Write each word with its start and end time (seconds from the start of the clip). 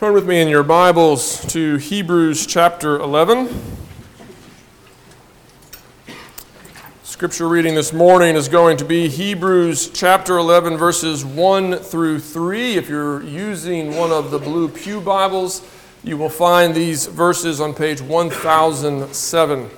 Turn 0.00 0.14
with 0.14 0.26
me 0.26 0.40
in 0.40 0.48
your 0.48 0.62
Bibles 0.62 1.44
to 1.48 1.76
Hebrews 1.76 2.46
chapter 2.46 2.98
11. 2.98 3.50
Scripture 7.02 7.46
reading 7.46 7.74
this 7.74 7.92
morning 7.92 8.34
is 8.34 8.48
going 8.48 8.78
to 8.78 8.86
be 8.86 9.08
Hebrews 9.08 9.90
chapter 9.90 10.38
11, 10.38 10.78
verses 10.78 11.22
1 11.22 11.80
through 11.80 12.18
3. 12.18 12.76
If 12.76 12.88
you're 12.88 13.22
using 13.24 13.94
one 13.94 14.10
of 14.10 14.30
the 14.30 14.38
blue 14.38 14.70
Pew 14.70 15.02
Bibles, 15.02 15.62
you 16.02 16.16
will 16.16 16.30
find 16.30 16.74
these 16.74 17.04
verses 17.04 17.60
on 17.60 17.74
page 17.74 18.00
1007. 18.00 19.70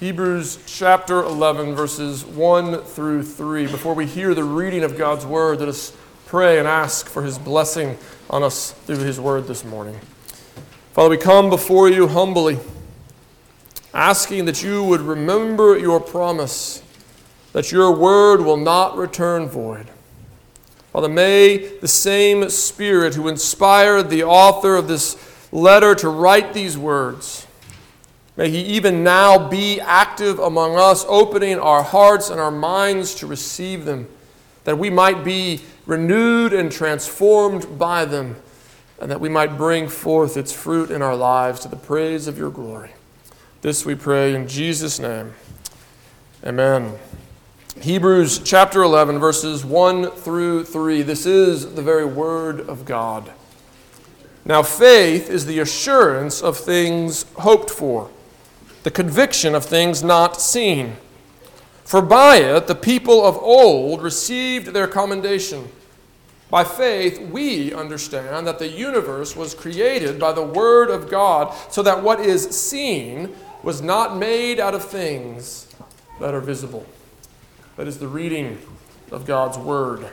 Hebrews 0.00 0.58
chapter 0.66 1.22
11, 1.22 1.74
verses 1.74 2.26
1 2.26 2.82
through 2.82 3.22
3. 3.22 3.68
Before 3.68 3.94
we 3.94 4.04
hear 4.04 4.34
the 4.34 4.44
reading 4.44 4.84
of 4.84 4.98
God's 4.98 5.24
word, 5.24 5.60
let 5.60 5.70
us 5.70 5.96
pray 6.26 6.58
and 6.58 6.68
ask 6.68 7.08
for 7.08 7.22
his 7.22 7.38
blessing 7.38 7.96
on 8.30 8.44
us 8.44 8.70
through 8.72 8.98
his 8.98 9.20
word 9.20 9.46
this 9.48 9.64
morning. 9.64 9.98
Father, 10.92 11.10
we 11.10 11.16
come 11.18 11.50
before 11.50 11.88
you 11.88 12.06
humbly 12.06 12.58
asking 13.92 14.44
that 14.44 14.62
you 14.62 14.84
would 14.84 15.00
remember 15.00 15.76
your 15.76 15.98
promise 15.98 16.82
that 17.52 17.72
your 17.72 17.92
word 17.94 18.40
will 18.40 18.56
not 18.56 18.96
return 18.96 19.48
void. 19.48 19.90
Father, 20.92 21.08
may 21.08 21.56
the 21.56 21.88
same 21.88 22.48
Spirit 22.48 23.16
who 23.16 23.26
inspired 23.26 24.08
the 24.10 24.22
author 24.22 24.76
of 24.76 24.86
this 24.86 25.16
letter 25.50 25.96
to 25.96 26.08
write 26.08 26.52
these 26.52 26.78
words, 26.78 27.48
may 28.36 28.48
he 28.48 28.60
even 28.60 29.02
now 29.02 29.48
be 29.48 29.80
active 29.80 30.38
among 30.38 30.76
us, 30.76 31.04
opening 31.08 31.58
our 31.58 31.82
hearts 31.82 32.30
and 32.30 32.40
our 32.40 32.52
minds 32.52 33.16
to 33.16 33.26
receive 33.26 33.84
them, 33.84 34.08
that 34.64 34.78
we 34.78 34.90
might 34.90 35.24
be 35.24 35.60
renewed 35.86 36.52
and 36.52 36.70
transformed 36.70 37.78
by 37.78 38.04
them, 38.04 38.36
and 39.00 39.10
that 39.10 39.20
we 39.20 39.28
might 39.28 39.56
bring 39.56 39.88
forth 39.88 40.36
its 40.36 40.52
fruit 40.52 40.90
in 40.90 41.02
our 41.02 41.16
lives 41.16 41.60
to 41.60 41.68
the 41.68 41.76
praise 41.76 42.26
of 42.26 42.36
your 42.36 42.50
glory. 42.50 42.90
This 43.62 43.84
we 43.84 43.94
pray 43.94 44.34
in 44.34 44.48
Jesus' 44.48 44.98
name. 44.98 45.34
Amen. 46.44 46.98
Hebrews 47.80 48.40
chapter 48.40 48.82
11, 48.82 49.18
verses 49.18 49.64
1 49.64 50.10
through 50.10 50.64
3. 50.64 51.02
This 51.02 51.24
is 51.24 51.74
the 51.74 51.82
very 51.82 52.04
word 52.04 52.60
of 52.60 52.84
God. 52.84 53.30
Now, 54.44 54.62
faith 54.62 55.30
is 55.30 55.46
the 55.46 55.60
assurance 55.60 56.42
of 56.42 56.56
things 56.56 57.24
hoped 57.38 57.70
for, 57.70 58.10
the 58.82 58.90
conviction 58.90 59.54
of 59.54 59.64
things 59.64 60.02
not 60.02 60.40
seen. 60.40 60.96
For 61.90 62.00
by 62.00 62.36
it 62.36 62.68
the 62.68 62.76
people 62.76 63.26
of 63.26 63.36
old 63.38 64.00
received 64.00 64.68
their 64.68 64.86
commendation. 64.86 65.72
By 66.48 66.62
faith, 66.62 67.20
we 67.20 67.74
understand 67.74 68.46
that 68.46 68.60
the 68.60 68.68
universe 68.68 69.34
was 69.34 69.54
created 69.54 70.20
by 70.20 70.30
the 70.30 70.44
Word 70.44 70.88
of 70.88 71.10
God, 71.10 71.52
so 71.68 71.82
that 71.82 72.00
what 72.00 72.20
is 72.20 72.48
seen 72.56 73.34
was 73.64 73.82
not 73.82 74.16
made 74.16 74.60
out 74.60 74.72
of 74.72 74.84
things 74.84 75.66
that 76.20 76.32
are 76.32 76.40
visible. 76.40 76.86
That 77.76 77.88
is 77.88 77.98
the 77.98 78.06
reading 78.06 78.58
of 79.10 79.26
God's 79.26 79.58
Word. 79.58 80.08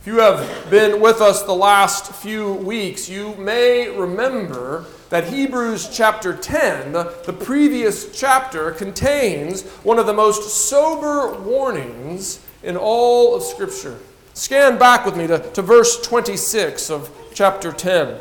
If 0.00 0.06
you 0.06 0.20
have 0.20 0.70
been 0.70 1.02
with 1.02 1.20
us 1.20 1.42
the 1.42 1.52
last 1.52 2.10
few 2.10 2.54
weeks, 2.54 3.06
you 3.06 3.34
may 3.34 3.90
remember 3.90 4.86
that 5.12 5.28
Hebrews 5.28 5.90
chapter 5.92 6.34
10, 6.34 6.92
the, 6.92 7.14
the 7.26 7.34
previous 7.34 8.18
chapter, 8.18 8.70
contains 8.70 9.60
one 9.82 9.98
of 9.98 10.06
the 10.06 10.14
most 10.14 10.48
sober 10.48 11.38
warnings 11.38 12.40
in 12.62 12.78
all 12.78 13.34
of 13.34 13.42
Scripture. 13.42 13.98
Scan 14.32 14.78
back 14.78 15.04
with 15.04 15.14
me 15.14 15.26
to, 15.26 15.38
to 15.52 15.60
verse 15.60 16.00
26 16.00 16.90
of 16.90 17.10
chapter 17.34 17.72
10. 17.72 18.20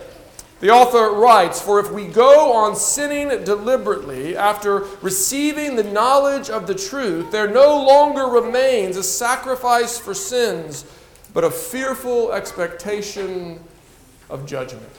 The 0.60 0.70
author 0.70 1.12
writes, 1.12 1.62
For 1.62 1.80
if 1.80 1.90
we 1.94 2.08
go 2.08 2.52
on 2.52 2.76
sinning 2.76 3.46
deliberately 3.46 4.36
after 4.36 4.80
receiving 5.02 5.78
the 5.78 5.86
knowledge 5.86 6.50
of 6.50 6.68
the 6.68 6.76
truth, 6.76 7.32
there 7.32 7.50
no 7.50 7.82
longer 7.86 8.26
remains 8.26 8.98
a 8.98 9.04
sacrifice 9.04 9.98
for 9.98 10.14
sins, 10.14 10.84
but 11.34 11.46
a 11.46 11.52
fearful 11.52 12.34
expectation 12.34 13.62
of 14.30 14.46
judgment. 14.46 14.92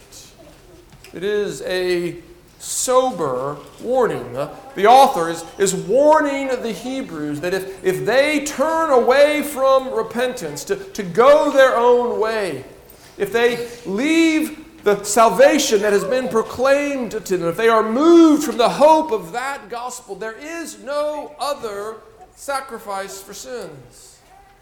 It 1.12 1.24
is 1.24 1.62
a 1.62 2.16
sober 2.58 3.58
warning. 3.82 4.32
The 4.74 4.86
author 4.86 5.28
is, 5.28 5.44
is 5.58 5.74
warning 5.74 6.48
the 6.48 6.72
Hebrews 6.72 7.40
that 7.40 7.52
if, 7.52 7.84
if 7.84 8.06
they 8.06 8.44
turn 8.44 8.90
away 8.90 9.42
from 9.42 9.92
repentance, 9.92 10.64
to, 10.64 10.76
to 10.76 11.02
go 11.02 11.50
their 11.50 11.76
own 11.76 12.20
way, 12.20 12.64
if 13.18 13.32
they 13.32 13.68
leave 13.84 14.84
the 14.84 15.02
salvation 15.04 15.82
that 15.82 15.92
has 15.92 16.04
been 16.04 16.28
proclaimed 16.28 17.12
to 17.12 17.20
them, 17.20 17.48
if 17.48 17.56
they 17.56 17.68
are 17.68 17.82
moved 17.82 18.44
from 18.44 18.56
the 18.56 18.68
hope 18.68 19.12
of 19.12 19.32
that 19.32 19.68
gospel, 19.68 20.14
there 20.14 20.36
is 20.38 20.82
no 20.82 21.34
other 21.38 21.96
sacrifice 22.34 23.20
for 23.20 23.34
sins. 23.34 24.20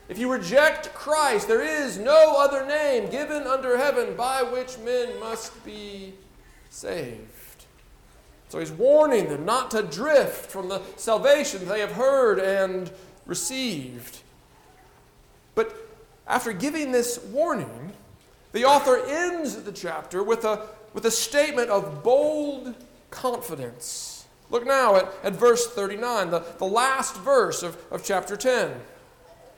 If 0.09 0.19
you 0.19 0.31
reject 0.33 0.93
Christ, 0.93 1.47
there 1.47 1.63
is 1.63 1.97
no 1.97 2.37
other 2.39 2.67
name 2.67 3.09
given 3.11 3.45
under 3.45 3.79
heaven 3.79 4.17
by 4.17 4.43
which 4.43 4.77
men 4.79 5.21
must 5.21 5.65
be 5.65 6.15
saved. 6.71 7.67
So 8.49 8.59
he's 8.59 8.73
warning 8.73 9.29
them 9.29 9.45
not 9.45 9.71
to 9.73 9.83
drift 9.83 10.51
from 10.51 10.69
the 10.69 10.81
salvation 10.97 11.69
they 11.69 11.81
have 11.81 11.93
heard 11.93 12.39
and 12.39 12.91
received. 13.27 14.21
But 15.55 15.77
after 16.27 16.53
giving 16.53 16.91
this 16.91 17.23
warning, 17.31 17.93
the 18.53 18.65
author 18.65 19.05
ends 19.07 19.55
the 19.63 19.73
chapter 19.73 20.23
with 20.23 20.45
a, 20.45 20.67
with 20.95 21.05
a 21.05 21.11
statement 21.11 21.71
of 21.71 22.03
bold 22.03 22.75
confidence. 23.11 24.27
Look 24.51 24.67
now 24.67 24.97
at, 24.97 25.13
at 25.23 25.35
verse 25.35 25.69
39, 25.69 26.31
the, 26.31 26.41
the 26.59 26.65
last 26.65 27.17
verse 27.19 27.63
of, 27.63 27.77
of 27.93 28.05
chapter 28.05 28.37
10. 28.37 28.73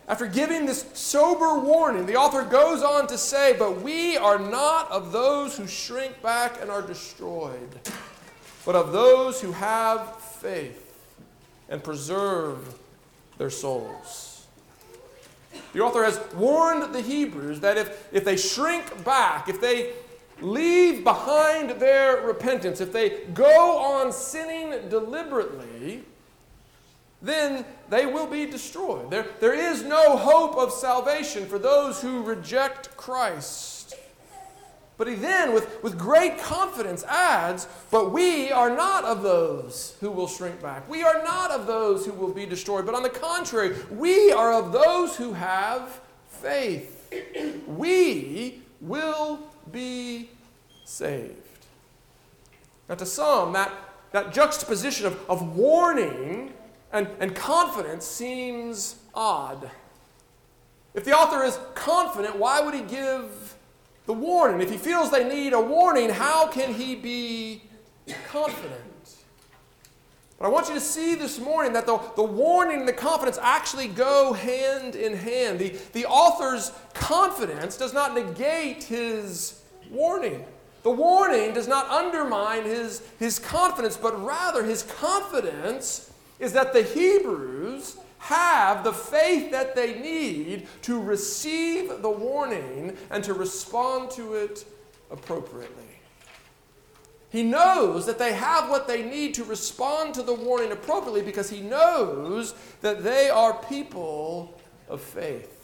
After 0.08 0.26
giving 0.26 0.66
this 0.66 0.84
sober 0.94 1.58
warning, 1.58 2.06
the 2.06 2.16
author 2.16 2.42
goes 2.42 2.82
on 2.82 3.06
to 3.06 3.16
say, 3.16 3.54
But 3.56 3.82
we 3.82 4.16
are 4.16 4.38
not 4.38 4.90
of 4.90 5.12
those 5.12 5.56
who 5.56 5.66
shrink 5.66 6.20
back 6.22 6.60
and 6.60 6.70
are 6.70 6.82
destroyed, 6.82 7.68
but 8.66 8.74
of 8.74 8.92
those 8.92 9.40
who 9.40 9.52
have 9.52 10.16
faith 10.20 10.88
and 11.68 11.82
preserve 11.82 12.78
their 13.38 13.50
souls. 13.50 14.46
The 15.72 15.80
author 15.80 16.04
has 16.04 16.20
warned 16.34 16.94
the 16.94 17.00
Hebrews 17.00 17.60
that 17.60 17.76
if, 17.76 18.08
if 18.12 18.24
they 18.24 18.36
shrink 18.36 19.04
back, 19.04 19.48
if 19.48 19.60
they 19.60 19.92
leave 20.40 21.04
behind 21.04 21.70
their 21.70 22.22
repentance, 22.22 22.80
if 22.80 22.92
they 22.92 23.24
go 23.32 23.78
on 23.78 24.12
sinning 24.12 24.88
deliberately, 24.88 26.04
then 27.22 27.64
they 27.88 28.04
will 28.04 28.26
be 28.26 28.46
destroyed. 28.46 29.10
There, 29.10 29.26
there 29.40 29.54
is 29.54 29.84
no 29.84 30.16
hope 30.16 30.56
of 30.56 30.72
salvation 30.72 31.46
for 31.46 31.58
those 31.58 32.02
who 32.02 32.22
reject 32.22 32.96
Christ. 32.96 33.94
But 34.98 35.06
he 35.06 35.14
then, 35.14 35.54
with, 35.54 35.82
with 35.82 35.98
great 35.98 36.38
confidence, 36.38 37.02
adds, 37.04 37.66
But 37.90 38.12
we 38.12 38.52
are 38.52 38.70
not 38.70 39.04
of 39.04 39.22
those 39.22 39.96
who 40.00 40.10
will 40.10 40.28
shrink 40.28 40.60
back. 40.60 40.88
We 40.88 41.02
are 41.02 41.22
not 41.24 41.50
of 41.50 41.66
those 41.66 42.04
who 42.04 42.12
will 42.12 42.32
be 42.32 42.44
destroyed. 42.44 42.86
But 42.86 42.94
on 42.94 43.02
the 43.02 43.10
contrary, 43.10 43.74
we 43.90 44.32
are 44.32 44.52
of 44.52 44.72
those 44.72 45.16
who 45.16 45.32
have 45.32 46.00
faith. 46.28 46.98
We 47.66 48.62
will 48.80 49.40
be 49.70 50.30
saved. 50.84 51.36
Now, 52.88 52.96
to 52.96 53.06
some, 53.06 53.52
that, 53.54 53.72
that 54.10 54.32
juxtaposition 54.32 55.06
of, 55.06 55.18
of 55.30 55.56
warning 55.56 56.52
and, 56.92 57.08
and 57.20 57.34
confidence 57.34 58.04
seems 58.04 58.96
odd. 59.14 59.70
If 60.94 61.04
the 61.04 61.16
author 61.16 61.42
is 61.42 61.58
confident, 61.74 62.36
why 62.36 62.60
would 62.60 62.74
he 62.74 62.82
give 62.82 63.56
the 64.06 64.12
warning. 64.12 64.60
If 64.60 64.70
he 64.70 64.78
feels 64.78 65.10
they 65.10 65.28
need 65.28 65.52
a 65.52 65.60
warning, 65.60 66.10
how 66.10 66.48
can 66.48 66.74
he 66.74 66.94
be 66.96 67.62
confident? 68.26 68.80
But 70.38 70.46
I 70.46 70.48
want 70.48 70.68
you 70.68 70.74
to 70.74 70.80
see 70.80 71.14
this 71.14 71.38
morning 71.38 71.72
that 71.74 71.86
the, 71.86 71.98
the 72.16 72.22
warning 72.22 72.80
and 72.80 72.88
the 72.88 72.92
confidence 72.92 73.38
actually 73.40 73.86
go 73.86 74.32
hand 74.32 74.96
in 74.96 75.16
hand. 75.16 75.60
The, 75.60 75.76
the 75.92 76.06
author's 76.06 76.72
confidence 76.94 77.76
does 77.76 77.94
not 77.94 78.14
negate 78.14 78.82
his 78.82 79.62
warning. 79.88 80.44
The 80.82 80.90
warning 80.90 81.54
does 81.54 81.68
not 81.68 81.88
undermine 81.88 82.64
his, 82.64 83.02
his 83.20 83.38
confidence, 83.38 83.96
but 83.96 84.20
rather 84.24 84.64
his 84.64 84.82
confidence 84.82 86.11
is 86.38 86.52
that 86.52 86.72
the 86.72 86.82
Hebrews 86.82 87.96
have 88.18 88.84
the 88.84 88.92
faith 88.92 89.50
that 89.50 89.74
they 89.74 89.98
need 89.98 90.68
to 90.82 91.00
receive 91.00 92.02
the 92.02 92.10
warning 92.10 92.96
and 93.10 93.24
to 93.24 93.34
respond 93.34 94.10
to 94.12 94.34
it 94.34 94.64
appropriately. 95.10 95.82
He 97.30 97.42
knows 97.42 98.06
that 98.06 98.18
they 98.18 98.34
have 98.34 98.68
what 98.68 98.86
they 98.86 99.02
need 99.02 99.34
to 99.34 99.44
respond 99.44 100.14
to 100.14 100.22
the 100.22 100.34
warning 100.34 100.70
appropriately 100.70 101.22
because 101.22 101.48
he 101.48 101.60
knows 101.62 102.54
that 102.82 103.02
they 103.02 103.30
are 103.30 103.54
people 103.54 104.60
of 104.88 105.00
faith. 105.00 105.62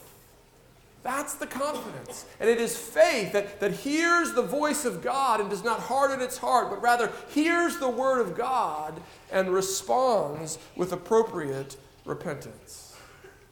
That's 1.03 1.35
the 1.35 1.47
confidence. 1.47 2.25
And 2.41 2.51
it 2.51 2.59
is 2.59 2.77
faith 2.77 3.33
that, 3.33 3.61
that 3.61 3.73
hears 3.73 4.33
the 4.33 4.43
voice 4.43 4.85
of 4.85 5.03
God 5.03 5.41
and 5.41 5.49
does 5.49 5.63
not 5.63 5.81
harden 5.81 6.21
its 6.21 6.39
heart, 6.39 6.71
but 6.71 6.83
rather 6.83 7.13
hears 7.29 7.77
the 7.77 7.89
word 7.89 8.21
of 8.21 8.37
God 8.37 9.01
and 9.31 9.51
responds 9.51 10.59
with 10.77 10.93
appropriate 10.93 11.77
repentance. 12.05 12.89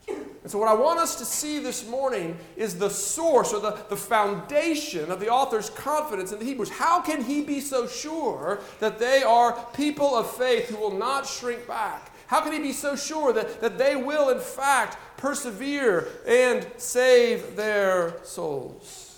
And 0.09 0.53
so, 0.53 0.59
what 0.59 0.69
I 0.69 0.75
want 0.75 1.01
us 1.01 1.17
to 1.17 1.25
see 1.25 1.59
this 1.59 1.89
morning 1.89 2.39
is 2.57 2.79
the 2.79 2.89
source 2.89 3.53
or 3.53 3.61
the, 3.61 3.79
the 3.89 3.97
foundation 3.97 5.11
of 5.11 5.19
the 5.19 5.29
author's 5.29 5.71
confidence 5.71 6.31
in 6.31 6.39
the 6.39 6.45
Hebrews. 6.45 6.71
How 6.71 7.01
can 7.01 7.25
he 7.25 7.43
be 7.43 7.61
so 7.61 7.89
sure 7.89 8.61
that 8.79 9.01
they 9.01 9.25
are 9.25 9.67
people 9.75 10.15
of 10.15 10.31
faith 10.31 10.69
who 10.69 10.77
will 10.77 10.97
not 10.97 11.27
shrink 11.27 11.67
back? 11.67 12.13
How 12.29 12.41
can 12.41 12.53
he 12.53 12.61
be 12.61 12.73
so 12.73 12.95
sure 12.95 13.33
that, 13.33 13.61
that 13.61 13.77
they 13.77 13.97
will, 13.97 14.31
in 14.31 14.39
fact, 14.39 14.99
persevere 15.17 16.09
and 16.27 16.65
save 16.77 17.57
their 17.57 18.23
souls? 18.23 19.16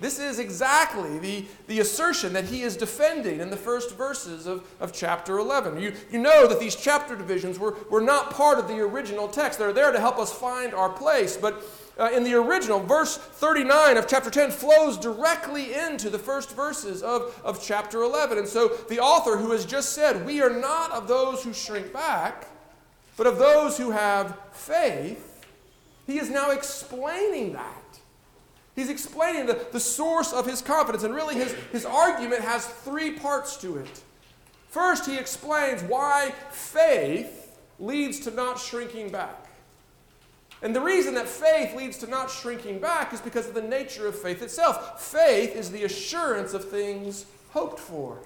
This 0.00 0.18
is 0.18 0.38
exactly 0.38 1.18
the, 1.18 1.44
the 1.66 1.80
assertion 1.80 2.32
that 2.32 2.46
he 2.46 2.62
is 2.62 2.74
defending 2.74 3.40
in 3.40 3.50
the 3.50 3.56
first 3.56 3.94
verses 3.96 4.46
of, 4.46 4.66
of 4.80 4.94
chapter 4.94 5.38
11. 5.38 5.78
You, 5.78 5.92
you 6.10 6.18
know 6.18 6.46
that 6.46 6.58
these 6.58 6.74
chapter 6.74 7.14
divisions 7.14 7.58
were, 7.58 7.76
were 7.90 8.00
not 8.00 8.30
part 8.30 8.58
of 8.58 8.66
the 8.66 8.80
original 8.80 9.28
text. 9.28 9.58
They're 9.58 9.74
there 9.74 9.92
to 9.92 10.00
help 10.00 10.18
us 10.18 10.32
find 10.32 10.72
our 10.72 10.88
place. 10.88 11.36
But 11.36 11.62
uh, 11.98 12.10
in 12.14 12.24
the 12.24 12.32
original, 12.32 12.80
verse 12.80 13.18
39 13.18 13.98
of 13.98 14.08
chapter 14.08 14.30
10 14.30 14.50
flows 14.50 14.96
directly 14.96 15.74
into 15.74 16.08
the 16.08 16.18
first 16.18 16.56
verses 16.56 17.02
of, 17.02 17.38
of 17.44 17.62
chapter 17.62 18.00
11. 18.00 18.38
And 18.38 18.48
so 18.48 18.68
the 18.88 19.00
author, 19.00 19.36
who 19.36 19.52
has 19.52 19.66
just 19.66 19.92
said, 19.92 20.24
We 20.24 20.40
are 20.40 20.48
not 20.48 20.92
of 20.92 21.08
those 21.08 21.44
who 21.44 21.52
shrink 21.52 21.92
back, 21.92 22.46
but 23.18 23.26
of 23.26 23.38
those 23.38 23.76
who 23.76 23.90
have 23.90 24.38
faith, 24.52 25.44
he 26.06 26.18
is 26.18 26.30
now 26.30 26.52
explaining 26.52 27.52
that. 27.52 27.79
He's 28.80 28.88
explaining 28.88 29.44
the, 29.44 29.62
the 29.72 29.78
source 29.78 30.32
of 30.32 30.46
his 30.46 30.62
confidence, 30.62 31.04
and 31.04 31.14
really 31.14 31.34
his, 31.34 31.52
his 31.70 31.84
argument 31.84 32.40
has 32.40 32.64
three 32.64 33.10
parts 33.10 33.58
to 33.58 33.76
it. 33.76 34.00
First, 34.70 35.04
he 35.04 35.18
explains 35.18 35.82
why 35.82 36.32
faith 36.50 37.58
leads 37.78 38.20
to 38.20 38.30
not 38.30 38.58
shrinking 38.58 39.10
back. 39.10 39.48
And 40.62 40.74
the 40.74 40.80
reason 40.80 41.12
that 41.12 41.28
faith 41.28 41.76
leads 41.76 41.98
to 41.98 42.06
not 42.06 42.30
shrinking 42.30 42.78
back 42.78 43.12
is 43.12 43.20
because 43.20 43.46
of 43.48 43.52
the 43.52 43.60
nature 43.60 44.06
of 44.06 44.18
faith 44.18 44.40
itself. 44.40 45.02
Faith 45.02 45.54
is 45.54 45.70
the 45.70 45.84
assurance 45.84 46.54
of 46.54 46.64
things 46.64 47.26
hoped 47.50 47.78
for. 47.78 48.22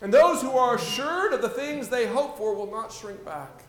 And 0.00 0.14
those 0.14 0.40
who 0.40 0.52
are 0.52 0.76
assured 0.76 1.34
of 1.34 1.42
the 1.42 1.50
things 1.50 1.90
they 1.90 2.06
hope 2.06 2.38
for 2.38 2.54
will 2.54 2.70
not 2.70 2.90
shrink 2.90 3.22
back. 3.22 3.64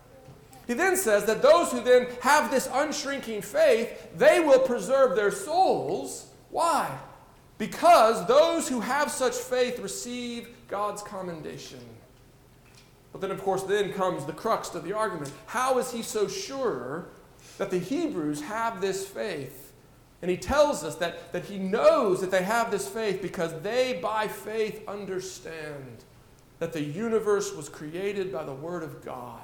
He 0.67 0.73
then 0.73 0.97
says 0.97 1.25
that 1.25 1.41
those 1.41 1.71
who 1.71 1.81
then 1.81 2.07
have 2.21 2.49
this 2.49 2.67
unshrinking 2.67 3.43
faith, 3.43 4.09
they 4.17 4.39
will 4.39 4.59
preserve 4.59 5.15
their 5.15 5.31
souls. 5.31 6.27
Why? 6.49 6.97
Because 7.57 8.25
those 8.27 8.67
who 8.67 8.79
have 8.79 9.11
such 9.11 9.35
faith 9.35 9.79
receive 9.79 10.49
God's 10.67 11.01
commendation. 11.01 11.79
But 13.11 13.21
then, 13.21 13.31
of 13.31 13.41
course, 13.41 13.63
then 13.63 13.93
comes 13.93 14.25
the 14.25 14.33
crux 14.33 14.73
of 14.73 14.83
the 14.83 14.93
argument. 14.93 15.31
How 15.45 15.77
is 15.77 15.91
he 15.91 16.01
so 16.01 16.27
sure 16.27 17.07
that 17.57 17.69
the 17.69 17.79
Hebrews 17.79 18.41
have 18.41 18.81
this 18.81 19.07
faith? 19.07 19.73
And 20.21 20.31
he 20.31 20.37
tells 20.37 20.83
us 20.83 20.95
that, 20.95 21.31
that 21.31 21.45
he 21.45 21.59
knows 21.59 22.19
that 22.21 22.31
they 22.31 22.43
have 22.43 22.71
this 22.71 22.89
faith 22.89 23.21
because 23.21 23.61
they, 23.61 23.99
by 24.01 24.27
faith, 24.27 24.85
understand 24.87 26.03
that 26.57 26.73
the 26.73 26.81
universe 26.81 27.53
was 27.53 27.69
created 27.69 28.33
by 28.33 28.43
the 28.43 28.53
Word 28.53 28.81
of 28.81 29.05
God 29.05 29.43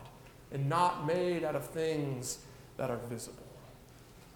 and 0.52 0.68
not 0.68 1.06
made 1.06 1.44
out 1.44 1.56
of 1.56 1.66
things 1.68 2.40
that 2.78 2.90
are 2.90 3.00
visible. 3.10 3.38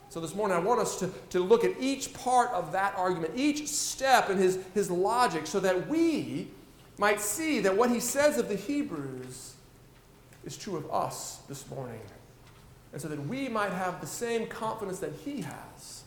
So 0.09 0.19
this 0.21 0.35
morning, 0.35 0.55
I 0.55 0.59
want 0.59 0.79
us 0.79 0.97
to, 0.99 1.11
to 1.31 1.39
look 1.39 1.63
at 1.63 1.73
each 1.79 2.13
part 2.13 2.49
of 2.51 2.71
that 2.71 2.93
argument, 2.95 3.33
each 3.35 3.67
step 3.67 4.29
in 4.29 4.37
his, 4.37 4.59
his 4.73 4.89
logic, 4.89 5.45
so 5.45 5.59
that 5.59 5.87
we 5.89 6.47
might 6.97 7.19
see 7.19 7.59
that 7.61 7.75
what 7.75 7.89
he 7.89 7.99
says 7.99 8.37
of 8.37 8.47
the 8.47 8.55
Hebrews 8.55 9.55
is 10.45 10.55
true 10.55 10.77
of 10.77 10.89
us 10.91 11.39
this 11.49 11.69
morning. 11.69 11.99
And 12.93 13.01
so 13.01 13.09
that 13.09 13.19
we 13.27 13.49
might 13.49 13.71
have 13.71 13.99
the 13.99 14.07
same 14.07 14.47
confidence 14.47 14.99
that 14.99 15.11
he 15.25 15.41
has 15.41 16.03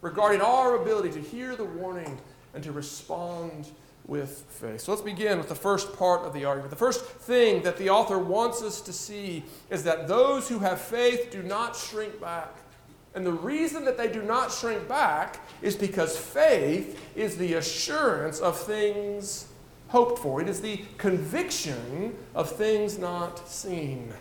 regarding 0.00 0.40
our 0.40 0.80
ability 0.80 1.10
to 1.10 1.20
hear 1.20 1.54
the 1.56 1.64
warning 1.64 2.18
and 2.54 2.64
to 2.64 2.72
respond 2.72 3.66
with 4.06 4.44
faith. 4.48 4.82
So 4.82 4.92
let's 4.92 5.02
begin 5.02 5.38
with 5.38 5.48
the 5.48 5.54
first 5.54 5.96
part 5.96 6.22
of 6.22 6.34
the 6.34 6.44
argument. 6.44 6.70
The 6.70 6.76
first 6.76 7.04
thing 7.04 7.62
that 7.62 7.78
the 7.78 7.90
author 7.90 8.18
wants 8.18 8.62
us 8.62 8.80
to 8.82 8.92
see 8.92 9.44
is 9.70 9.82
that 9.84 10.08
those 10.08 10.48
who 10.48 10.58
have 10.58 10.80
faith 10.80 11.30
do 11.30 11.42
not 11.42 11.74
shrink 11.74 12.20
back. 12.20 12.54
And 13.14 13.24
the 13.24 13.32
reason 13.32 13.84
that 13.84 13.96
they 13.96 14.08
do 14.08 14.22
not 14.22 14.52
shrink 14.52 14.88
back 14.88 15.40
is 15.62 15.76
because 15.76 16.18
faith 16.18 17.00
is 17.14 17.36
the 17.36 17.54
assurance 17.54 18.40
of 18.40 18.58
things 18.58 19.48
hoped 19.88 20.18
for, 20.18 20.40
it 20.40 20.48
is 20.48 20.60
the 20.60 20.82
conviction 20.98 22.16
of 22.34 22.50
things 22.50 22.98
not 22.98 23.48
seen. 23.48 24.12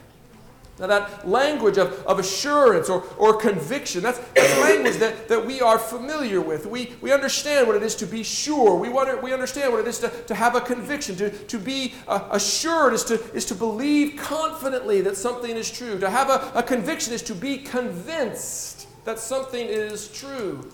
Now, 0.80 0.88
that 0.88 1.30
language 1.30 1.78
of, 1.78 2.04
of 2.06 2.18
assurance 2.18 2.90
or, 2.90 3.04
or 3.18 3.36
conviction, 3.38 4.02
that's, 4.02 4.18
that's 4.34 4.60
language 4.62 4.98
that, 4.98 5.28
that 5.28 5.46
we 5.46 5.62
are 5.62 5.78
familiar 5.78 6.42
with. 6.42 6.66
We, 6.66 6.94
we 7.00 7.12
understand 7.12 7.68
what 7.68 7.76
it 7.76 7.84
is 7.84 7.94
to 7.96 8.08
be 8.08 8.24
sure. 8.24 8.76
We, 8.76 8.88
to, 8.90 9.20
we 9.22 9.34
understand 9.34 9.72
what 9.72 9.82
it 9.82 9.88
is 9.88 10.00
to, 10.00 10.10
to 10.10 10.34
have 10.34 10.56
a 10.56 10.62
conviction. 10.62 11.16
To, 11.18 11.30
to 11.30 11.60
be 11.60 11.94
uh, 12.08 12.28
assured 12.32 12.94
is 12.94 13.04
to, 13.06 13.22
is 13.34 13.46
to 13.46 13.56
believe 13.56 14.18
confidently 14.18 15.02
that 15.02 15.16
something 15.16 15.52
is 15.52 15.70
true. 15.70 16.00
To 16.00 16.10
have 16.10 16.32
a, 16.32 16.52
a 16.56 16.64
conviction 16.64 17.14
is 17.14 17.22
to 17.24 17.36
be 17.36 17.60
convinced 17.60 18.88
that 19.06 19.20
something 19.20 19.68
is 19.68 20.08
true. 20.08 20.72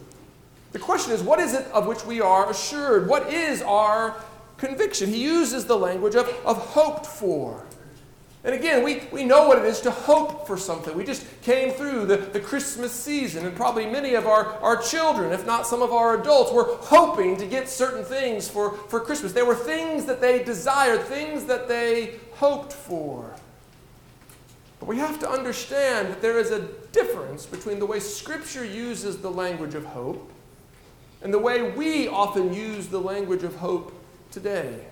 The 0.71 0.79
question 0.79 1.11
is, 1.11 1.21
what 1.21 1.39
is 1.39 1.53
it 1.53 1.65
of 1.73 1.87
which 1.87 2.05
we 2.05 2.21
are 2.21 2.49
assured? 2.49 3.07
What 3.07 3.33
is 3.33 3.61
our 3.63 4.15
conviction? 4.57 5.09
He 5.09 5.23
uses 5.23 5.65
the 5.65 5.77
language 5.77 6.15
of, 6.15 6.29
of 6.45 6.57
hoped 6.57 7.05
for. 7.05 7.65
And 8.43 8.55
again, 8.55 8.83
we, 8.83 9.03
we 9.11 9.25
know 9.25 9.49
what 9.49 9.57
it 9.57 9.65
is 9.65 9.81
to 9.81 9.91
hope 9.91 10.47
for 10.47 10.57
something. 10.57 10.95
We 10.95 11.03
just 11.03 11.25
came 11.41 11.73
through 11.73 12.05
the, 12.05 12.15
the 12.15 12.39
Christmas 12.39 12.93
season, 12.93 13.45
and 13.45 13.53
probably 13.53 13.85
many 13.85 14.13
of 14.13 14.27
our, 14.27 14.45
our 14.61 14.81
children, 14.81 15.33
if 15.33 15.45
not 15.45 15.67
some 15.67 15.81
of 15.81 15.91
our 15.91 16.21
adults, 16.21 16.53
were 16.53 16.77
hoping 16.79 17.35
to 17.35 17.45
get 17.45 17.67
certain 17.67 18.05
things 18.05 18.47
for, 18.47 18.71
for 18.71 19.01
Christmas. 19.01 19.33
There 19.33 19.45
were 19.45 19.55
things 19.55 20.05
that 20.05 20.21
they 20.21 20.41
desired, 20.41 21.01
things 21.01 21.45
that 21.45 21.67
they 21.67 22.15
hoped 22.35 22.71
for. 22.71 23.35
But 24.79 24.87
we 24.87 24.97
have 24.99 25.19
to 25.19 25.29
understand 25.29 26.07
that 26.07 26.21
there 26.21 26.39
is 26.39 26.51
a 26.51 26.61
difference 26.93 27.45
between 27.45 27.79
the 27.79 27.85
way 27.85 27.99
Scripture 27.99 28.63
uses 28.63 29.17
the 29.17 29.29
language 29.29 29.75
of 29.75 29.83
hope 29.83 30.31
and 31.21 31.33
the 31.33 31.39
way 31.39 31.71
we 31.71 32.07
often 32.07 32.53
use 32.53 32.87
the 32.87 33.01
language 33.01 33.43
of 33.43 33.55
hope 33.55 33.93
today. 34.31 34.85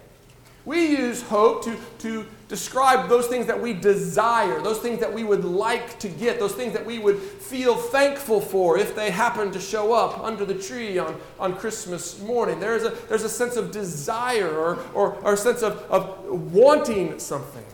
We 0.66 0.88
use 0.88 1.22
hope 1.22 1.64
to, 1.64 1.78
to 2.00 2.26
describe 2.48 3.10
those 3.10 3.28
things 3.28 3.46
that 3.48 3.62
we 3.62 3.74
desire, 3.74 4.62
those 4.62 4.80
things 4.80 5.00
that 5.00 5.14
we 5.14 5.24
would 5.24 5.44
like 5.44 6.00
to 6.00 6.08
get, 6.08 6.40
those 6.40 6.54
things 6.54 6.74
that 6.74 6.86
we 6.86 6.98
would 6.98 7.18
feel 7.18 7.76
thankful 7.76 8.40
for 8.40 8.78
if 8.78 8.96
they 8.96 9.12
happen 9.12 9.52
to 9.52 9.60
show 9.60 9.94
up 9.94 10.20
under 10.22 10.46
the 10.46 10.54
tree 10.54 10.98
on, 10.98 11.20
on 11.40 11.56
Christmas 11.56 12.22
morning. 12.22 12.60
There's 12.60 12.84
a, 12.84 12.92
there's 13.10 13.24
a 13.24 13.30
sense 13.30 13.58
of 13.58 13.72
desire 13.72 14.50
or, 14.50 14.80
or, 14.94 15.16
or 15.16 15.34
a 15.34 15.38
sense 15.38 15.62
of, 15.62 15.78
of 15.90 16.24
wanting 16.54 17.20
something. 17.20 17.66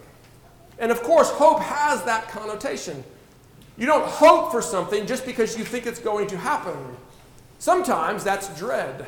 And 0.79 0.91
of 0.91 1.03
course, 1.03 1.29
hope 1.29 1.59
has 1.59 2.03
that 2.03 2.29
connotation. 2.29 3.03
You 3.77 3.85
don't 3.85 4.07
hope 4.07 4.51
for 4.51 4.61
something 4.61 5.05
just 5.05 5.25
because 5.25 5.57
you 5.57 5.63
think 5.63 5.85
it's 5.85 5.99
going 5.99 6.27
to 6.27 6.37
happen. 6.37 6.77
Sometimes 7.59 8.23
that's 8.23 8.55
dread. 8.57 9.07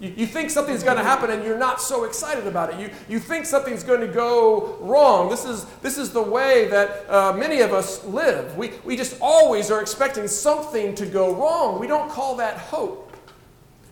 You, 0.00 0.12
you 0.16 0.26
think 0.26 0.50
something's 0.50 0.82
going 0.82 0.96
to 0.96 1.04
happen 1.04 1.30
and 1.30 1.44
you're 1.44 1.58
not 1.58 1.80
so 1.80 2.04
excited 2.04 2.46
about 2.46 2.74
it. 2.74 2.80
You, 2.80 2.90
you 3.08 3.18
think 3.18 3.46
something's 3.46 3.84
going 3.84 4.00
to 4.00 4.08
go 4.08 4.76
wrong. 4.80 5.28
This 5.28 5.44
is, 5.44 5.64
this 5.82 5.98
is 5.98 6.10
the 6.10 6.22
way 6.22 6.68
that 6.68 7.08
uh, 7.08 7.32
many 7.32 7.60
of 7.60 7.72
us 7.72 8.04
live. 8.04 8.56
We, 8.56 8.72
we 8.84 8.96
just 8.96 9.16
always 9.20 9.70
are 9.70 9.80
expecting 9.80 10.26
something 10.26 10.94
to 10.96 11.06
go 11.06 11.34
wrong. 11.34 11.78
We 11.78 11.86
don't 11.86 12.10
call 12.10 12.36
that 12.36 12.58
hope. 12.58 13.16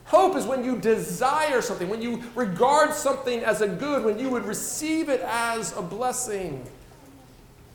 Hope 0.05 0.37
is 0.37 0.45
when 0.45 0.63
you 0.63 0.77
desire 0.77 1.63
something, 1.63 1.89
when 1.89 2.03
you 2.03 2.23
regard 2.35 2.93
something 2.93 3.43
as 3.45 3.63
a 3.63 3.69
good, 3.69 4.05
when 4.05 4.19
you 4.19 4.29
would 4.29 4.45
receive 4.45 5.09
it 5.09 5.23
as 5.23 5.75
a 5.77 5.81
blessing. 5.81 6.67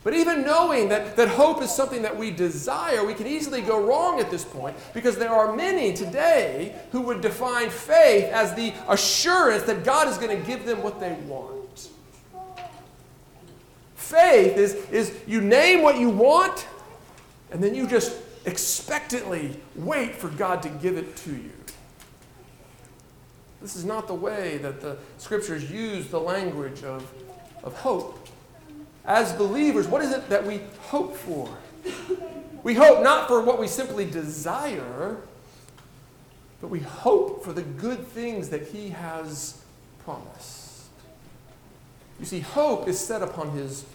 But 0.07 0.13
even 0.13 0.45
knowing 0.45 0.87
that, 0.87 1.17
that 1.17 1.27
hope 1.27 1.61
is 1.61 1.69
something 1.69 2.01
that 2.03 2.15
we 2.15 2.31
desire, 2.31 3.05
we 3.05 3.13
can 3.13 3.27
easily 3.27 3.61
go 3.61 3.85
wrong 3.85 4.21
at 4.21 4.31
this 4.31 4.45
point 4.45 4.77
because 4.93 5.17
there 5.17 5.33
are 5.33 5.53
many 5.53 5.91
today 5.91 6.73
who 6.93 7.01
would 7.01 7.19
define 7.19 7.69
faith 7.69 8.23
as 8.31 8.53
the 8.53 8.73
assurance 8.87 9.63
that 9.63 9.83
God 9.83 10.07
is 10.07 10.17
going 10.17 10.29
to 10.29 10.47
give 10.47 10.65
them 10.65 10.81
what 10.81 11.01
they 11.01 11.11
want. 11.27 11.89
Faith 13.95 14.55
is, 14.55 14.75
is 14.91 15.13
you 15.27 15.41
name 15.41 15.81
what 15.81 15.99
you 15.99 16.09
want 16.09 16.69
and 17.51 17.61
then 17.61 17.75
you 17.75 17.85
just 17.85 18.17
expectantly 18.45 19.59
wait 19.75 20.15
for 20.15 20.29
God 20.29 20.63
to 20.63 20.69
give 20.69 20.95
it 20.95 21.17
to 21.17 21.31
you. 21.31 21.51
This 23.61 23.75
is 23.75 23.83
not 23.83 24.07
the 24.07 24.15
way 24.15 24.57
that 24.59 24.79
the 24.79 24.99
scriptures 25.17 25.69
use 25.69 26.07
the 26.07 26.21
language 26.21 26.85
of, 26.85 27.11
of 27.61 27.73
hope 27.73 28.25
as 29.07 29.31
believers, 29.33 29.87
what 29.87 30.03
is 30.03 30.11
it 30.11 30.29
that 30.29 30.45
we 30.45 30.61
hope 30.81 31.15
for? 31.15 31.49
We 32.61 32.73
hope 32.73 33.01
not 33.01 33.29
for 33.29 33.41
what 33.41 33.59
we 33.59 33.67
simply 33.67 34.03
desire, 34.03 35.17
but 36.59 36.67
we 36.67 36.79
hope 36.79 37.43
for 37.43 37.53
the 37.53 37.61
good 37.61 38.05
things 38.05 38.49
that 38.49 38.67
He 38.67 38.89
has 38.89 39.61
promised. 40.03 40.83
You 42.19 42.25
see, 42.25 42.41
hope 42.41 42.89
is 42.89 42.99
set 42.99 43.21
upon 43.21 43.51
His 43.51 43.85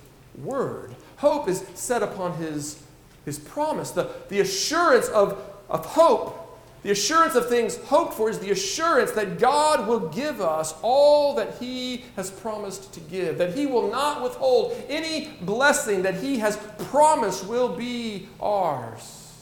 word, 0.43 0.95
hope 1.19 1.49
is 1.49 1.67
set 1.75 2.03
upon 2.03 2.39
His, 2.39 2.83
his 3.27 3.39
promise. 3.39 3.91
The, 3.91 4.11
the 4.31 4.41
assurance 4.41 5.09
of, 5.09 5.39
of 5.69 5.85
hope 5.85 6.42
the 6.83 6.91
assurance 6.91 7.37
of 7.37 7.49
things 7.49 7.77
hoped 7.85 8.15
for 8.15 8.29
is 8.29 8.41
the 8.41 8.51
assurance 8.51 9.13
that 9.13 9.39
God 9.39 9.87
will 9.87 10.09
give 10.09 10.41
us 10.41 10.75
all 10.83 11.35
that 11.37 11.55
He 11.61 12.05
has 12.17 12.31
promised 12.31 12.93
to 12.95 13.01
give, 13.01 13.39
that 13.39 13.55
He 13.55 13.67
will 13.67 13.91
not 13.91 14.23
withhold 14.23 14.77
any 14.89 15.29
blessing 15.43 16.03
that 16.03 16.17
He 16.17 16.39
has 16.39 16.57
promised 16.91 17.47
will 17.47 17.69
be 17.77 18.29
ours. 18.41 19.33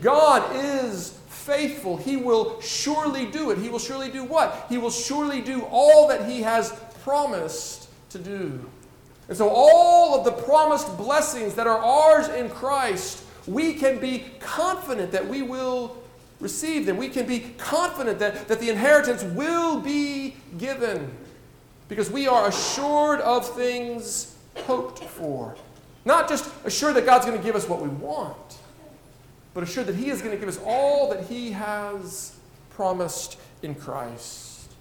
God 0.00 0.54
is 0.54 1.18
faithful. 1.28 1.96
He 1.96 2.16
will 2.16 2.60
surely 2.60 3.26
do 3.26 3.50
it. 3.50 3.58
He 3.58 3.70
will 3.70 3.78
surely 3.78 4.10
do 4.10 4.22
what? 4.22 4.66
He 4.68 4.76
will 4.76 4.90
surely 4.90 5.40
do 5.40 5.62
all 5.70 6.06
that 6.08 6.28
He 6.28 6.42
has 6.42 6.72
promised 7.02 7.88
to 8.10 8.18
do. 8.18 8.70
And 9.28 9.36
so, 9.38 9.48
all 9.48 10.18
of 10.18 10.24
the 10.26 10.42
promised 10.42 10.98
blessings 10.98 11.54
that 11.54 11.66
are 11.66 11.78
ours 11.78 12.28
in 12.28 12.50
Christ, 12.50 13.24
we 13.46 13.72
can 13.72 13.98
be 13.98 14.26
confident 14.40 15.12
that 15.12 15.26
we 15.26 15.40
will 15.40 16.01
receive 16.42 16.84
them. 16.84 16.96
We 16.96 17.08
can 17.08 17.24
be 17.24 17.40
confident 17.56 18.18
that, 18.18 18.48
that 18.48 18.58
the 18.58 18.68
inheritance 18.68 19.22
will 19.22 19.80
be 19.80 20.34
given 20.58 21.10
because 21.88 22.10
we 22.10 22.26
are 22.26 22.48
assured 22.48 23.20
of 23.20 23.48
things 23.54 24.36
hoped 24.56 24.98
for. 24.98 25.54
Not 26.04 26.28
just 26.28 26.50
assured 26.64 26.96
that 26.96 27.06
God's 27.06 27.24
going 27.24 27.38
to 27.38 27.44
give 27.44 27.54
us 27.54 27.68
what 27.68 27.80
we 27.80 27.88
want, 27.88 28.58
but 29.54 29.62
assured 29.62 29.86
that 29.86 29.94
He 29.94 30.10
is 30.10 30.20
going 30.20 30.32
to 30.32 30.38
give 30.38 30.48
us 30.48 30.58
all 30.66 31.08
that 31.10 31.24
He 31.24 31.52
has 31.52 32.34
promised 32.70 33.38
in 33.62 33.76
Christ. 33.76 34.72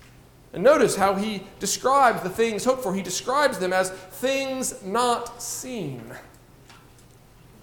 And 0.53 0.63
notice 0.63 0.95
how 0.95 1.13
He 1.13 1.43
describes 1.59 2.23
the 2.23 2.29
things 2.29 2.65
hoped 2.65 2.81
for. 2.81 2.95
He 2.95 3.03
describes 3.03 3.59
them 3.59 3.71
as 3.71 3.91
things 3.91 4.83
not 4.83 5.41
seen. 5.41 6.01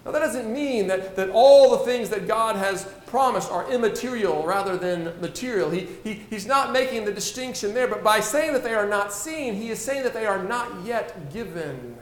Now, 0.04 0.12
that 0.12 0.20
doesn't 0.20 0.50
mean 0.50 0.86
that, 0.86 1.16
that 1.16 1.30
all 1.30 1.70
the 1.70 1.84
things 1.84 2.10
that 2.10 2.28
God 2.28 2.54
has 2.56 2.86
promised 3.08 3.50
are 3.50 3.70
immaterial 3.70 4.44
rather 4.44 4.76
than 4.76 5.18
material. 5.20 5.70
He, 5.70 5.88
he, 6.04 6.14
he's 6.30 6.46
not 6.46 6.72
making 6.72 7.04
the 7.04 7.12
distinction 7.12 7.74
there, 7.74 7.88
but 7.88 8.04
by 8.04 8.20
saying 8.20 8.52
that 8.52 8.62
they 8.62 8.74
are 8.74 8.86
not 8.86 9.12
seen, 9.12 9.54
he 9.54 9.70
is 9.70 9.80
saying 9.80 10.04
that 10.04 10.14
they 10.14 10.26
are 10.26 10.42
not 10.42 10.84
yet 10.84 11.32
given. 11.32 11.96